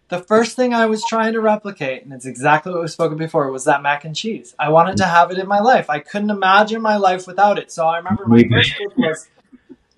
the 0.08 0.18
first 0.18 0.56
thing 0.56 0.74
I 0.74 0.84
was 0.84 1.02
trying 1.08 1.32
to 1.32 1.40
replicate, 1.40 2.04
and 2.04 2.12
it's 2.12 2.26
exactly 2.26 2.70
what 2.70 2.82
we 2.82 2.88
spoke 2.88 3.12
of 3.12 3.18
before, 3.18 3.50
was 3.50 3.64
that 3.64 3.80
mac 3.80 4.04
and 4.04 4.14
cheese. 4.14 4.54
I 4.58 4.68
wanted 4.68 4.98
to 4.98 5.06
have 5.06 5.30
it 5.30 5.38
in 5.38 5.48
my 5.48 5.60
life. 5.60 5.88
I 5.88 6.00
couldn't 6.00 6.28
imagine 6.28 6.82
my 6.82 6.96
life 6.96 7.26
without 7.26 7.58
it. 7.58 7.72
So 7.72 7.86
I 7.86 7.96
remember 7.96 8.26
my 8.26 8.42
first 8.46 8.74
book 8.78 8.98
was 8.98 9.28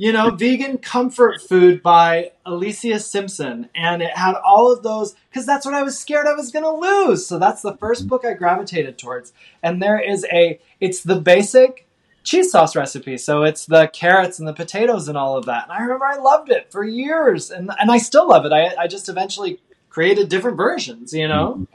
you 0.04 0.12
know, 0.12 0.28
vegan 0.28 0.76
comfort 0.76 1.40
food 1.40 1.82
by 1.82 2.30
Alicia 2.44 2.98
Simpson. 2.98 3.70
And 3.74 4.02
it 4.02 4.14
had 4.14 4.34
all 4.34 4.70
of 4.70 4.82
those, 4.82 5.14
because 5.30 5.46
that's 5.46 5.64
what 5.64 5.74
I 5.74 5.82
was 5.82 5.98
scared 5.98 6.26
I 6.26 6.34
was 6.34 6.52
going 6.52 6.62
to 6.62 6.72
lose. 6.72 7.26
So 7.26 7.38
that's 7.38 7.62
the 7.62 7.74
first 7.78 8.06
book 8.06 8.22
I 8.22 8.34
gravitated 8.34 8.98
towards. 8.98 9.32
And 9.62 9.82
there 9.82 9.98
is 9.98 10.26
a, 10.30 10.60
it's 10.78 11.00
the 11.00 11.18
basic 11.18 11.88
cheese 12.22 12.50
sauce 12.50 12.76
recipe. 12.76 13.16
So 13.16 13.44
it's 13.44 13.64
the 13.64 13.88
carrots 13.94 14.38
and 14.38 14.46
the 14.46 14.52
potatoes 14.52 15.08
and 15.08 15.16
all 15.16 15.38
of 15.38 15.46
that. 15.46 15.62
And 15.62 15.72
I 15.72 15.80
remember 15.80 16.04
I 16.04 16.16
loved 16.16 16.50
it 16.50 16.70
for 16.70 16.84
years. 16.84 17.50
And, 17.50 17.70
and 17.80 17.90
I 17.90 17.96
still 17.96 18.28
love 18.28 18.44
it. 18.44 18.52
I, 18.52 18.74
I 18.78 18.86
just 18.86 19.08
eventually 19.08 19.58
created 19.88 20.28
different 20.28 20.58
versions, 20.58 21.14
you 21.14 21.28
know? 21.28 21.66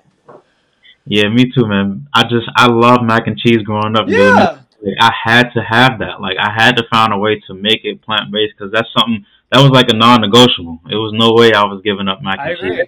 Yeah, 1.04 1.30
me 1.30 1.52
too, 1.52 1.66
man. 1.66 2.08
I 2.14 2.26
just, 2.26 2.48
I 2.56 2.68
love 2.68 3.02
mac 3.02 3.26
and 3.26 3.40
cheese 3.40 3.64
growing 3.64 3.98
up. 3.98 4.08
Yeah. 4.08 4.59
I 5.00 5.12
had 5.24 5.50
to 5.54 5.62
have 5.62 6.00
that. 6.00 6.22
Like 6.22 6.38
I 6.40 6.52
had 6.52 6.78
to 6.78 6.84
find 6.90 7.14
a 7.14 7.18
way 7.18 7.42
to 7.48 7.54
make 7.54 7.82
it 7.84 8.02
plant 8.02 8.32
based 8.32 8.54
because 8.58 8.72
that's 8.72 8.88
something 8.98 9.26
that 9.52 9.62
was 9.62 9.72
like 9.72 9.90
a 9.90 9.96
non 9.96 10.22
negotiable. 10.22 10.80
It 10.90 10.96
was 10.96 11.12
no 11.14 11.34
way 11.34 11.54
I 11.54 11.64
was 11.64 11.82
giving 11.84 12.08
up 12.08 12.22
mac 12.22 12.40
and 12.40 12.50
I 12.50 12.52
agree. 12.52 12.78
cheese. 12.78 12.88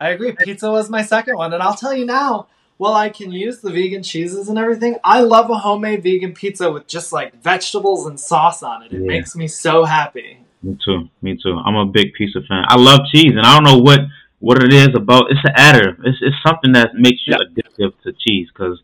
I 0.00 0.08
agree. 0.10 0.32
Pizza 0.32 0.70
was 0.70 0.88
my 0.88 1.02
second 1.02 1.36
one, 1.36 1.52
and 1.52 1.62
I'll 1.62 1.74
tell 1.74 1.94
you 1.94 2.04
now. 2.04 2.46
Well, 2.78 2.94
I 2.94 3.08
can 3.08 3.32
use 3.32 3.58
the 3.60 3.70
vegan 3.72 4.04
cheeses 4.04 4.48
and 4.48 4.56
everything, 4.56 4.96
I 5.02 5.20
love 5.22 5.50
a 5.50 5.56
homemade 5.58 6.04
vegan 6.04 6.32
pizza 6.32 6.70
with 6.70 6.86
just 6.86 7.12
like 7.12 7.42
vegetables 7.42 8.06
and 8.06 8.18
sauce 8.20 8.62
on 8.62 8.84
it. 8.84 8.92
It 8.92 9.00
Yeah. 9.00 9.06
makes 9.08 9.34
me 9.34 9.48
so 9.48 9.84
happy. 9.84 10.38
Me 10.62 10.78
too. 10.84 11.08
Me 11.20 11.36
too. 11.36 11.56
I'm 11.64 11.74
a 11.74 11.86
big 11.86 12.12
pizza 12.14 12.40
fan. 12.48 12.64
I 12.68 12.76
love 12.76 13.00
cheese, 13.12 13.32
and 13.36 13.40
I 13.44 13.54
don't 13.54 13.64
know 13.64 13.78
what 13.82 14.00
what 14.40 14.62
it 14.62 14.72
is 14.72 14.90
about. 14.94 15.24
It's 15.32 15.40
an 15.44 15.54
additive. 15.56 15.98
It's 16.04 16.18
it's 16.20 16.36
something 16.46 16.72
that 16.72 16.94
makes 16.94 17.20
you 17.26 17.34
Yeah. 17.36 17.44
addictive 17.46 17.92
to 18.04 18.12
cheese. 18.12 18.48
Because 18.52 18.80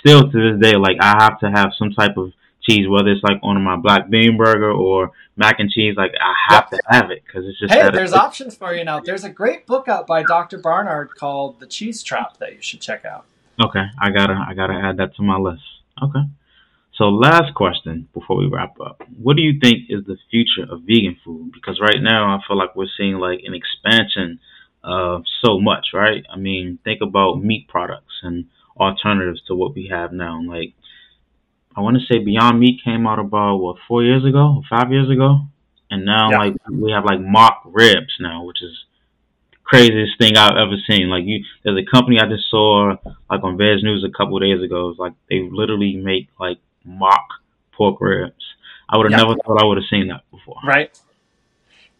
still 0.00 0.30
to 0.30 0.52
this 0.52 0.60
day, 0.60 0.76
like 0.76 0.96
I 1.00 1.22
have 1.22 1.38
to 1.40 1.50
have 1.50 1.70
some 1.78 1.92
type 1.92 2.16
of 2.16 2.32
cheese, 2.62 2.88
whether 2.88 3.08
it's 3.08 3.22
like 3.22 3.38
on 3.42 3.62
my 3.62 3.76
black 3.76 4.10
bean 4.10 4.36
burger 4.36 4.70
or 4.70 5.12
mac 5.36 5.60
and 5.60 5.70
cheese. 5.70 5.94
Like 5.96 6.12
I 6.20 6.34
have 6.52 6.68
to 6.70 6.78
have 6.88 7.10
it 7.10 7.22
because 7.24 7.46
it's 7.46 7.58
just. 7.58 7.72
Hey, 7.72 7.88
there's 7.92 8.12
options 8.12 8.56
for 8.56 8.74
you 8.74 8.84
now. 8.84 9.00
There's 9.00 9.24
a 9.24 9.30
great 9.30 9.66
book 9.66 9.88
out 9.88 10.06
by 10.06 10.22
Dr. 10.22 10.58
Barnard 10.58 11.14
called 11.16 11.60
The 11.60 11.66
Cheese 11.66 12.02
Trap 12.02 12.38
that 12.38 12.52
you 12.54 12.62
should 12.62 12.80
check 12.80 13.04
out. 13.04 13.24
Okay, 13.62 13.84
I 14.00 14.10
gotta 14.10 14.34
I 14.48 14.54
gotta 14.54 14.74
add 14.74 14.96
that 14.98 15.14
to 15.16 15.22
my 15.22 15.36
list. 15.36 15.62
Okay. 16.02 16.20
So 16.96 17.04
last 17.08 17.54
question 17.54 18.08
before 18.12 18.36
we 18.36 18.46
wrap 18.46 18.78
up. 18.78 19.02
What 19.22 19.36
do 19.36 19.42
you 19.42 19.58
think 19.58 19.88
is 19.88 20.04
the 20.04 20.18
future 20.30 20.70
of 20.70 20.82
vegan 20.82 21.16
food? 21.24 21.52
Because 21.54 21.80
right 21.80 22.00
now 22.00 22.36
I 22.36 22.40
feel 22.46 22.58
like 22.58 22.76
we're 22.76 22.88
seeing 22.94 23.14
like 23.14 23.40
an 23.44 23.54
expansion 23.54 24.38
of 24.84 25.22
so 25.42 25.58
much, 25.60 25.88
right? 25.94 26.24
I 26.30 26.36
mean, 26.36 26.78
think 26.84 27.00
about 27.00 27.42
meat 27.42 27.68
products 27.68 28.20
and 28.22 28.46
alternatives 28.76 29.42
to 29.48 29.54
what 29.54 29.74
we 29.74 29.88
have 29.88 30.12
now. 30.12 30.40
Like 30.42 30.74
I 31.76 31.80
want 31.80 31.96
to 31.98 32.06
say 32.06 32.18
Beyond 32.18 32.58
Meat 32.58 32.80
came 32.84 33.06
out 33.06 33.18
about 33.18 33.56
what 33.56 33.76
four 33.86 34.02
years 34.02 34.24
ago, 34.24 34.62
five 34.68 34.90
years 34.92 35.08
ago, 35.10 35.40
and 35.90 36.04
now 36.04 36.30
Yeah. 36.30 36.38
like 36.38 36.54
we 36.70 36.92
have 36.92 37.04
like 37.04 37.20
mock 37.20 37.62
ribs 37.64 38.14
now, 38.20 38.44
which 38.44 38.62
is 38.62 38.84
craziest 39.64 40.18
thing 40.18 40.36
I've 40.36 40.56
ever 40.56 40.76
seen. 40.88 41.08
Like 41.08 41.24
you, 41.24 41.44
there's 41.62 41.78
a 41.78 41.88
company 41.90 42.18
I 42.18 42.26
just 42.26 42.50
saw 42.50 42.96
like 43.30 43.44
on 43.44 43.56
Veg 43.56 43.82
News 43.84 44.04
a 44.04 44.10
couple 44.10 44.36
of 44.36 44.42
days 44.42 44.62
ago. 44.62 44.88
It's 44.90 44.98
like 44.98 45.12
they 45.28 45.48
literally 45.50 45.94
make 45.96 46.28
like 46.40 46.58
mock 46.84 47.26
pork 47.72 48.00
ribs. 48.00 48.44
I 48.88 48.96
would 48.96 49.04
have 49.10 49.12
Yeah. 49.18 49.24
never 49.26 49.36
thought 49.46 49.62
I 49.62 49.66
would 49.66 49.76
have 49.78 49.86
seen 49.88 50.08
that 50.08 50.22
before. 50.32 50.56
Right. 50.64 50.90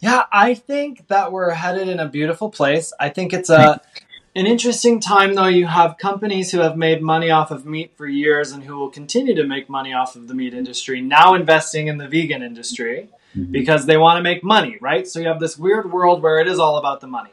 Yeah, 0.00 0.24
I 0.32 0.54
think 0.54 1.06
that 1.08 1.30
we're 1.30 1.50
headed 1.50 1.86
in 1.88 2.00
a 2.00 2.08
beautiful 2.08 2.50
place. 2.50 2.92
I 2.98 3.10
think 3.10 3.32
it's 3.32 3.50
a 3.50 3.80
an 4.34 4.46
interesting 4.46 5.00
time 5.00 5.34
though. 5.34 5.46
You 5.46 5.66
have 5.66 5.98
companies 5.98 6.52
who 6.52 6.60
have 6.60 6.76
made 6.76 7.02
money 7.02 7.30
off 7.30 7.50
of 7.50 7.66
meat 7.66 7.92
for 7.96 8.06
years 8.06 8.52
and 8.52 8.64
who 8.64 8.76
will 8.76 8.90
continue 8.90 9.34
to 9.34 9.44
make 9.44 9.68
money 9.68 9.92
off 9.92 10.16
of 10.16 10.28
the 10.28 10.34
meat 10.34 10.54
industry 10.54 11.00
now 11.00 11.34
investing 11.34 11.88
in 11.88 11.98
the 11.98 12.08
vegan 12.08 12.42
industry 12.42 13.08
Mhm. 13.36 13.52
because 13.52 13.86
they 13.86 13.96
want 13.96 14.16
to 14.18 14.22
make 14.22 14.42
money, 14.42 14.76
right? 14.80 15.06
So 15.06 15.20
you 15.20 15.28
have 15.28 15.40
this 15.40 15.56
weird 15.58 15.92
world 15.92 16.22
where 16.22 16.40
it 16.40 16.48
is 16.48 16.58
all 16.58 16.76
about 16.78 17.00
the 17.00 17.06
money. 17.06 17.30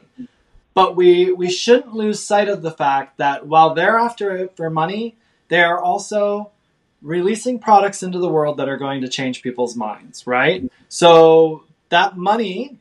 But 0.74 0.94
we 0.96 1.32
we 1.32 1.50
shouldn't 1.50 1.94
lose 1.94 2.20
sight 2.24 2.48
of 2.48 2.62
the 2.62 2.70
fact 2.70 3.18
that 3.18 3.46
while 3.46 3.74
they're 3.74 3.98
after 3.98 4.36
it 4.36 4.56
for 4.56 4.70
money, 4.70 5.16
they 5.48 5.62
are 5.62 5.80
also 5.82 6.50
releasing 7.02 7.58
products 7.58 8.02
into 8.02 8.18
the 8.18 8.28
world 8.28 8.56
that 8.58 8.68
are 8.68 8.76
going 8.76 9.00
to 9.00 9.08
change 9.08 9.42
people's 9.42 9.76
minds, 9.76 10.26
right? 10.26 10.70
So 10.88 11.64
that 11.90 12.16
money 12.16 12.76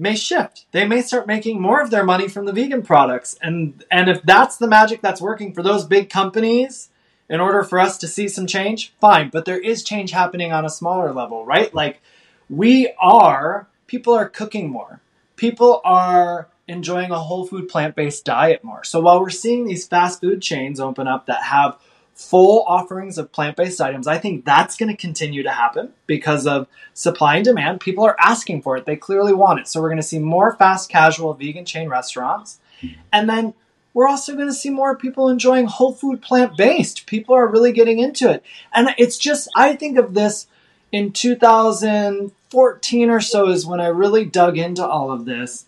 may 0.00 0.16
shift. 0.16 0.66
They 0.72 0.86
may 0.86 1.02
start 1.02 1.26
making 1.26 1.60
more 1.60 1.80
of 1.80 1.90
their 1.90 2.04
money 2.04 2.26
from 2.26 2.46
the 2.46 2.52
vegan 2.52 2.82
products. 2.82 3.36
And 3.42 3.84
and 3.90 4.08
if 4.08 4.22
that's 4.22 4.56
the 4.56 4.66
magic 4.66 5.02
that's 5.02 5.20
working 5.20 5.52
for 5.52 5.62
those 5.62 5.84
big 5.84 6.08
companies 6.08 6.88
in 7.28 7.38
order 7.38 7.62
for 7.62 7.78
us 7.78 7.98
to 7.98 8.08
see 8.08 8.26
some 8.26 8.46
change, 8.46 8.92
fine, 9.00 9.28
but 9.28 9.44
there 9.44 9.60
is 9.60 9.84
change 9.84 10.10
happening 10.10 10.52
on 10.52 10.64
a 10.64 10.70
smaller 10.70 11.12
level, 11.12 11.44
right? 11.44 11.72
Like 11.74 12.00
we 12.48 12.92
are 12.98 13.68
people 13.86 14.14
are 14.14 14.28
cooking 14.28 14.70
more. 14.70 15.00
People 15.36 15.80
are 15.84 16.48
enjoying 16.66 17.10
a 17.10 17.18
whole 17.18 17.46
food 17.46 17.68
plant-based 17.68 18.24
diet 18.24 18.62
more. 18.64 18.84
So 18.84 19.00
while 19.00 19.20
we're 19.20 19.30
seeing 19.30 19.66
these 19.66 19.86
fast 19.86 20.20
food 20.20 20.40
chains 20.40 20.80
open 20.80 21.08
up 21.08 21.26
that 21.26 21.42
have 21.42 21.78
full 22.20 22.64
offerings 22.68 23.16
of 23.16 23.32
plant-based 23.32 23.80
items, 23.80 24.06
I 24.06 24.18
think 24.18 24.44
that's 24.44 24.76
going 24.76 24.90
to 24.90 24.96
continue 24.96 25.42
to 25.42 25.50
happen 25.50 25.94
because 26.06 26.46
of 26.46 26.68
supply 26.92 27.36
and 27.36 27.44
demand. 27.44 27.80
People 27.80 28.04
are 28.04 28.16
asking 28.20 28.62
for 28.62 28.76
it. 28.76 28.84
They 28.84 28.96
clearly 28.96 29.32
want 29.32 29.60
it. 29.60 29.68
So 29.68 29.80
we're 29.80 29.88
going 29.88 29.96
to 29.96 30.02
see 30.02 30.18
more 30.18 30.54
fast 30.54 30.90
casual 30.90 31.32
vegan 31.34 31.64
chain 31.64 31.88
restaurants. 31.88 32.60
Mm-hmm. 32.82 33.00
And 33.12 33.28
then 33.28 33.54
we're 33.94 34.06
also 34.06 34.34
going 34.34 34.48
to 34.48 34.54
see 34.54 34.70
more 34.70 34.96
people 34.96 35.28
enjoying 35.28 35.66
whole 35.66 35.94
food 35.94 36.20
plant 36.20 36.56
based. 36.56 37.06
People 37.06 37.34
are 37.34 37.48
really 37.48 37.72
getting 37.72 37.98
into 37.98 38.30
it. 38.30 38.44
And 38.72 38.90
it's 38.98 39.16
just, 39.16 39.48
I 39.56 39.74
think 39.74 39.98
of 39.98 40.14
this 40.14 40.46
in 40.92 41.12
2014 41.12 43.10
or 43.10 43.20
so 43.20 43.48
is 43.48 43.66
when 43.66 43.80
I 43.80 43.86
really 43.86 44.26
dug 44.26 44.58
into 44.58 44.86
all 44.86 45.10
of 45.10 45.24
this. 45.24 45.64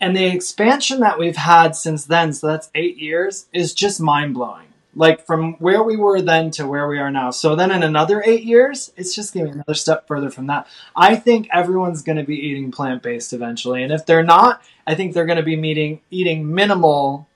And 0.00 0.14
the 0.14 0.26
expansion 0.26 1.00
that 1.00 1.18
we've 1.18 1.36
had 1.36 1.74
since 1.74 2.04
then, 2.04 2.34
so 2.34 2.48
that's 2.48 2.70
eight 2.74 2.98
years, 2.98 3.46
is 3.54 3.72
just 3.72 4.00
mind 4.00 4.34
blowing. 4.34 4.66
Like 4.96 5.26
from 5.26 5.54
where 5.54 5.82
we 5.82 5.96
were 5.96 6.22
then 6.22 6.50
to 6.52 6.66
where 6.66 6.86
we 6.86 6.98
are 6.98 7.10
now. 7.10 7.30
So 7.30 7.56
then 7.56 7.70
in 7.70 7.82
another 7.82 8.22
eight 8.24 8.44
years, 8.44 8.92
it's 8.96 9.14
just 9.14 9.34
getting 9.34 9.52
another 9.52 9.74
step 9.74 10.06
further 10.06 10.30
from 10.30 10.46
that. 10.46 10.66
I 10.94 11.16
think 11.16 11.48
everyone's 11.52 12.02
going 12.02 12.18
to 12.18 12.24
be 12.24 12.36
eating 12.36 12.70
plant 12.70 13.02
based 13.02 13.32
eventually. 13.32 13.82
And 13.82 13.92
if 13.92 14.06
they're 14.06 14.22
not, 14.22 14.62
I 14.86 14.94
think 14.94 15.14
they're 15.14 15.26
going 15.26 15.38
to 15.38 15.42
be 15.42 15.56
meeting, 15.56 16.00
eating 16.10 16.54
minimal 16.54 17.26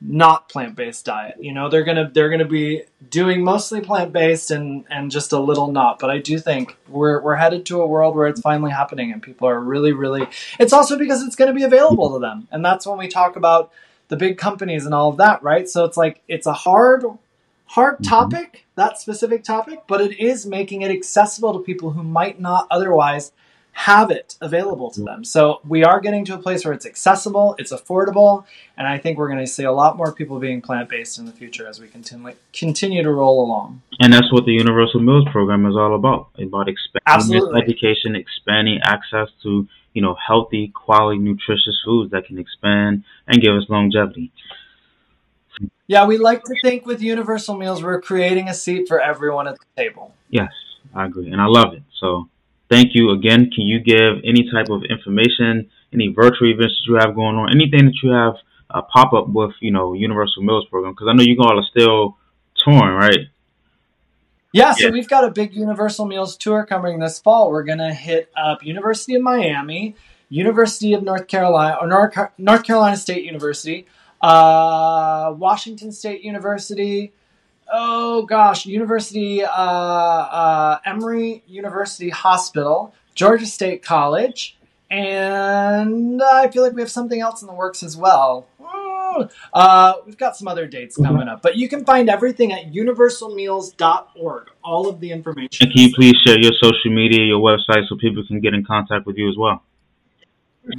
not 0.00 0.48
plant-based 0.48 1.04
diet. 1.04 1.36
You 1.40 1.52
know, 1.52 1.68
they're 1.68 1.84
gonna 1.84 2.10
they're 2.12 2.30
gonna 2.30 2.46
be 2.46 2.84
doing 3.10 3.44
mostly 3.44 3.80
plant-based 3.80 4.50
and 4.50 4.84
and 4.88 5.10
just 5.10 5.32
a 5.32 5.38
little 5.38 5.70
not. 5.70 5.98
But 5.98 6.10
I 6.10 6.18
do 6.18 6.38
think 6.38 6.76
we're 6.88 7.20
we're 7.20 7.36
headed 7.36 7.66
to 7.66 7.82
a 7.82 7.86
world 7.86 8.16
where 8.16 8.26
it's 8.26 8.40
finally 8.40 8.70
happening 8.70 9.12
and 9.12 9.22
people 9.22 9.46
are 9.48 9.60
really 9.60 9.92
really. 9.92 10.26
It's 10.58 10.72
also 10.72 10.96
because 10.96 11.22
it's 11.22 11.36
going 11.36 11.48
to 11.48 11.54
be 11.54 11.64
available 11.64 12.14
to 12.14 12.18
them, 12.18 12.48
and 12.50 12.64
that's 12.64 12.86
when 12.86 12.98
we 12.98 13.08
talk 13.08 13.36
about 13.36 13.72
the 14.10 14.16
big 14.16 14.36
companies 14.36 14.84
and 14.84 14.94
all 14.94 15.08
of 15.08 15.16
that, 15.16 15.42
right? 15.42 15.68
So 15.68 15.84
it's 15.86 15.96
like 15.96 16.20
it's 16.28 16.46
a 16.46 16.52
hard 16.52 17.04
hard 17.66 17.98
Mhm. 17.98 18.08
topic 18.08 18.66
that 18.74 18.98
specific 18.98 19.44
topic, 19.44 19.84
but 19.86 20.00
it 20.00 20.18
is 20.18 20.44
making 20.44 20.82
it 20.82 20.90
accessible 20.90 21.52
to 21.52 21.60
people 21.60 21.90
who 21.90 22.02
might 22.02 22.40
not 22.40 22.66
otherwise 22.70 23.32
have 23.72 24.10
it 24.10 24.36
available 24.40 24.90
to 24.90 25.00
them. 25.02 25.22
So 25.22 25.60
we 25.66 25.84
are 25.84 26.00
getting 26.00 26.24
to 26.24 26.34
a 26.34 26.38
place 26.38 26.64
where 26.64 26.74
it's 26.74 26.84
accessible, 26.84 27.54
it's 27.56 27.72
affordable, 27.72 28.44
and 28.76 28.88
I 28.88 28.98
think 28.98 29.16
we're 29.16 29.28
going 29.28 29.38
to 29.38 29.46
see 29.46 29.62
a 29.62 29.72
lot 29.72 29.96
more 29.96 30.12
people 30.12 30.40
being 30.40 30.60
plant-based 30.60 31.18
in 31.18 31.26
the 31.26 31.32
future 31.32 31.68
as 31.68 31.80
we 31.80 31.86
continue 31.86 32.32
continue 32.52 33.02
to 33.04 33.12
roll 33.12 33.44
along. 33.44 33.82
And 34.00 34.12
that's 34.12 34.32
what 34.32 34.44
the 34.44 34.52
Universal 34.52 35.00
Meals 35.00 35.26
Program 35.30 35.64
is 35.66 35.76
all 35.76 35.94
about. 35.94 36.28
About 36.38 36.68
expanding 36.68 37.56
education, 37.56 38.16
expanding 38.16 38.80
access 38.82 39.28
to 39.44 39.68
you 39.92 40.02
know 40.02 40.16
healthy, 40.26 40.68
quality, 40.68 41.18
nutritious 41.18 41.80
foods 41.84 42.10
that 42.12 42.26
can 42.26 42.38
expand 42.38 43.04
and 43.26 43.40
give 43.40 43.54
us 43.54 43.64
longevity. 43.68 44.32
Yeah, 45.86 46.06
we 46.06 46.18
like 46.18 46.44
to 46.44 46.54
think 46.62 46.86
with 46.86 47.02
Universal 47.02 47.56
Meals 47.56 47.82
we're 47.82 48.00
creating 48.00 48.48
a 48.48 48.54
seat 48.54 48.86
for 48.88 49.00
everyone 49.00 49.48
at 49.48 49.56
the 49.58 49.82
table. 49.82 50.14
Yes, 50.28 50.52
I 50.94 51.06
agree, 51.06 51.30
and 51.30 51.40
I 51.40 51.46
love 51.46 51.74
it. 51.74 51.82
So, 51.98 52.28
thank 52.70 52.94
you 52.94 53.10
again. 53.10 53.50
Can 53.54 53.66
you 53.66 53.80
give 53.80 54.22
any 54.24 54.48
type 54.50 54.70
of 54.70 54.84
information, 54.88 55.68
any 55.92 56.08
virtual 56.08 56.48
events 56.48 56.80
that 56.80 56.90
you 56.90 56.94
have 57.00 57.14
going 57.14 57.36
on, 57.36 57.50
anything 57.50 57.86
that 57.86 57.96
you 58.02 58.10
have 58.10 58.34
uh, 58.70 58.82
pop 58.82 59.12
up 59.12 59.28
with, 59.28 59.52
you 59.60 59.72
know, 59.72 59.92
Universal 59.92 60.44
Meals 60.44 60.66
Program? 60.70 60.92
Because 60.92 61.08
I 61.10 61.14
know 61.14 61.24
you 61.24 61.36
all 61.40 61.58
are 61.58 61.66
still 61.70 62.16
touring, 62.64 62.94
right? 62.94 63.26
Yeah, 64.52 64.72
so 64.72 64.86
Yeah. 64.86 64.92
we've 64.92 65.08
got 65.08 65.24
a 65.24 65.30
big 65.30 65.54
Universal 65.54 66.06
Meals 66.06 66.36
tour 66.36 66.64
coming 66.64 66.98
this 66.98 67.18
fall. 67.20 67.50
We're 67.50 67.62
going 67.62 67.78
to 67.78 67.94
hit 67.94 68.30
up 68.36 68.64
University 68.64 69.14
of 69.14 69.22
Miami, 69.22 69.94
University 70.28 70.92
of 70.92 71.02
North 71.02 71.28
Carolina, 71.28 71.78
or 71.80 71.86
North, 71.86 72.16
North 72.36 72.64
Carolina 72.64 72.96
State 72.96 73.24
University, 73.24 73.86
uh, 74.20 75.32
Washington 75.36 75.92
State 75.92 76.22
University, 76.22 77.12
oh 77.72 78.22
gosh, 78.22 78.66
University, 78.66 79.44
uh, 79.44 79.48
uh, 79.48 80.78
Emory 80.84 81.42
University 81.46 82.10
Hospital, 82.10 82.92
Georgia 83.14 83.46
State 83.46 83.82
College, 83.84 84.56
and 84.90 86.20
I 86.22 86.48
feel 86.48 86.64
like 86.64 86.72
we 86.72 86.82
have 86.82 86.90
something 86.90 87.20
else 87.20 87.40
in 87.42 87.46
the 87.46 87.54
works 87.54 87.82
as 87.84 87.96
well. 87.96 88.46
Uh, 89.52 89.94
we've 90.06 90.16
got 90.16 90.36
some 90.36 90.46
other 90.48 90.66
dates 90.66 90.96
coming 90.96 91.28
up, 91.28 91.42
but 91.42 91.56
you 91.56 91.68
can 91.68 91.84
find 91.84 92.08
everything 92.08 92.52
at 92.52 92.72
universalmeals.org. 92.72 94.50
All 94.62 94.88
of 94.88 95.00
the 95.00 95.10
information. 95.10 95.66
And 95.66 95.72
can 95.72 95.82
you 95.82 95.92
please 95.94 96.14
share 96.24 96.38
your 96.38 96.52
social 96.62 96.90
media, 96.90 97.24
your 97.24 97.40
website, 97.40 97.88
so 97.88 97.96
people 97.96 98.24
can 98.26 98.40
get 98.40 98.54
in 98.54 98.64
contact 98.64 99.06
with 99.06 99.16
you 99.16 99.28
as 99.28 99.36
well? 99.36 99.62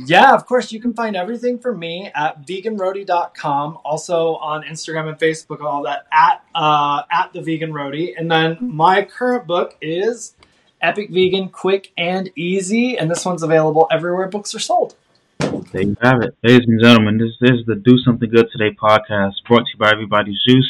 Yeah, 0.05 0.33
of 0.33 0.45
course. 0.45 0.71
You 0.71 0.79
can 0.79 0.93
find 0.93 1.15
everything 1.15 1.57
from 1.59 1.79
me 1.79 2.11
at 2.13 2.45
veganroadie.com. 2.45 3.79
Also 3.83 4.35
on 4.35 4.63
Instagram 4.63 5.09
and 5.09 5.17
Facebook, 5.17 5.61
all 5.61 5.83
that 5.83 6.05
at 6.11 6.43
uh, 6.53 7.03
at 7.11 7.33
the 7.33 7.41
vegan 7.41 7.71
roadie. 7.71 8.13
And 8.17 8.31
then 8.31 8.57
my 8.61 9.01
current 9.03 9.47
book 9.47 9.75
is 9.81 10.35
Epic 10.81 11.09
Vegan, 11.09 11.49
Quick 11.49 11.91
and 11.97 12.29
Easy, 12.35 12.97
and 12.97 13.09
this 13.09 13.25
one's 13.25 13.43
available 13.43 13.87
everywhere 13.91 14.27
books 14.27 14.53
are 14.55 14.59
sold. 14.59 14.95
There 15.41 15.81
you 15.81 15.95
have 16.01 16.21
it, 16.21 16.37
ladies 16.43 16.67
and 16.67 16.81
gentlemen. 16.81 17.17
This, 17.17 17.31
this 17.39 17.59
is 17.59 17.65
the 17.65 17.75
Do 17.75 17.97
Something 18.05 18.29
Good 18.29 18.47
Today 18.51 18.75
podcast, 18.75 19.33
brought 19.47 19.65
to 19.65 19.71
you 19.73 19.79
by 19.79 19.91
Everybody's 19.91 20.39
Juice. 20.47 20.69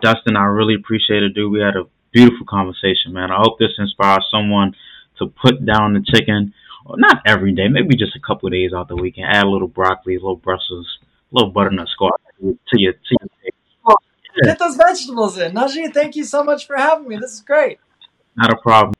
Dustin, 0.00 0.36
I 0.36 0.44
really 0.44 0.74
appreciate 0.74 1.22
it, 1.22 1.34
dude. 1.34 1.50
We 1.50 1.60
had 1.60 1.76
a 1.76 1.84
beautiful 2.12 2.44
conversation, 2.46 3.12
man. 3.12 3.30
I 3.30 3.36
hope 3.38 3.58
this 3.58 3.72
inspires 3.78 4.26
someone 4.30 4.74
to 5.18 5.28
put 5.28 5.64
down 5.64 5.94
the 5.94 6.04
chicken 6.04 6.52
not 6.96 7.22
every 7.26 7.52
day, 7.52 7.68
maybe 7.68 7.96
just 7.96 8.14
a 8.14 8.20
couple 8.20 8.46
of 8.46 8.52
days 8.52 8.72
out 8.72 8.88
the 8.88 8.96
weekend. 8.96 9.28
Add 9.32 9.44
a 9.44 9.48
little 9.48 9.68
broccoli, 9.68 10.16
a 10.16 10.18
little 10.18 10.36
Brussels, 10.36 10.98
a 11.32 11.34
little 11.34 11.50
butternut 11.50 11.88
squash 11.88 12.20
to 12.40 12.56
your 12.74 12.92
to 12.92 13.16
your. 13.20 13.96
Get 14.44 14.58
those 14.58 14.76
vegetables 14.76 15.38
in, 15.38 15.52
Najee. 15.52 15.94
Thank 15.94 16.14
you 16.14 16.24
so 16.24 16.44
much 16.44 16.66
for 16.66 16.76
having 16.76 17.08
me. 17.08 17.16
This 17.16 17.32
is 17.32 17.40
great. 17.40 17.78
Not 18.36 18.52
a 18.52 18.56
problem. 18.56 18.95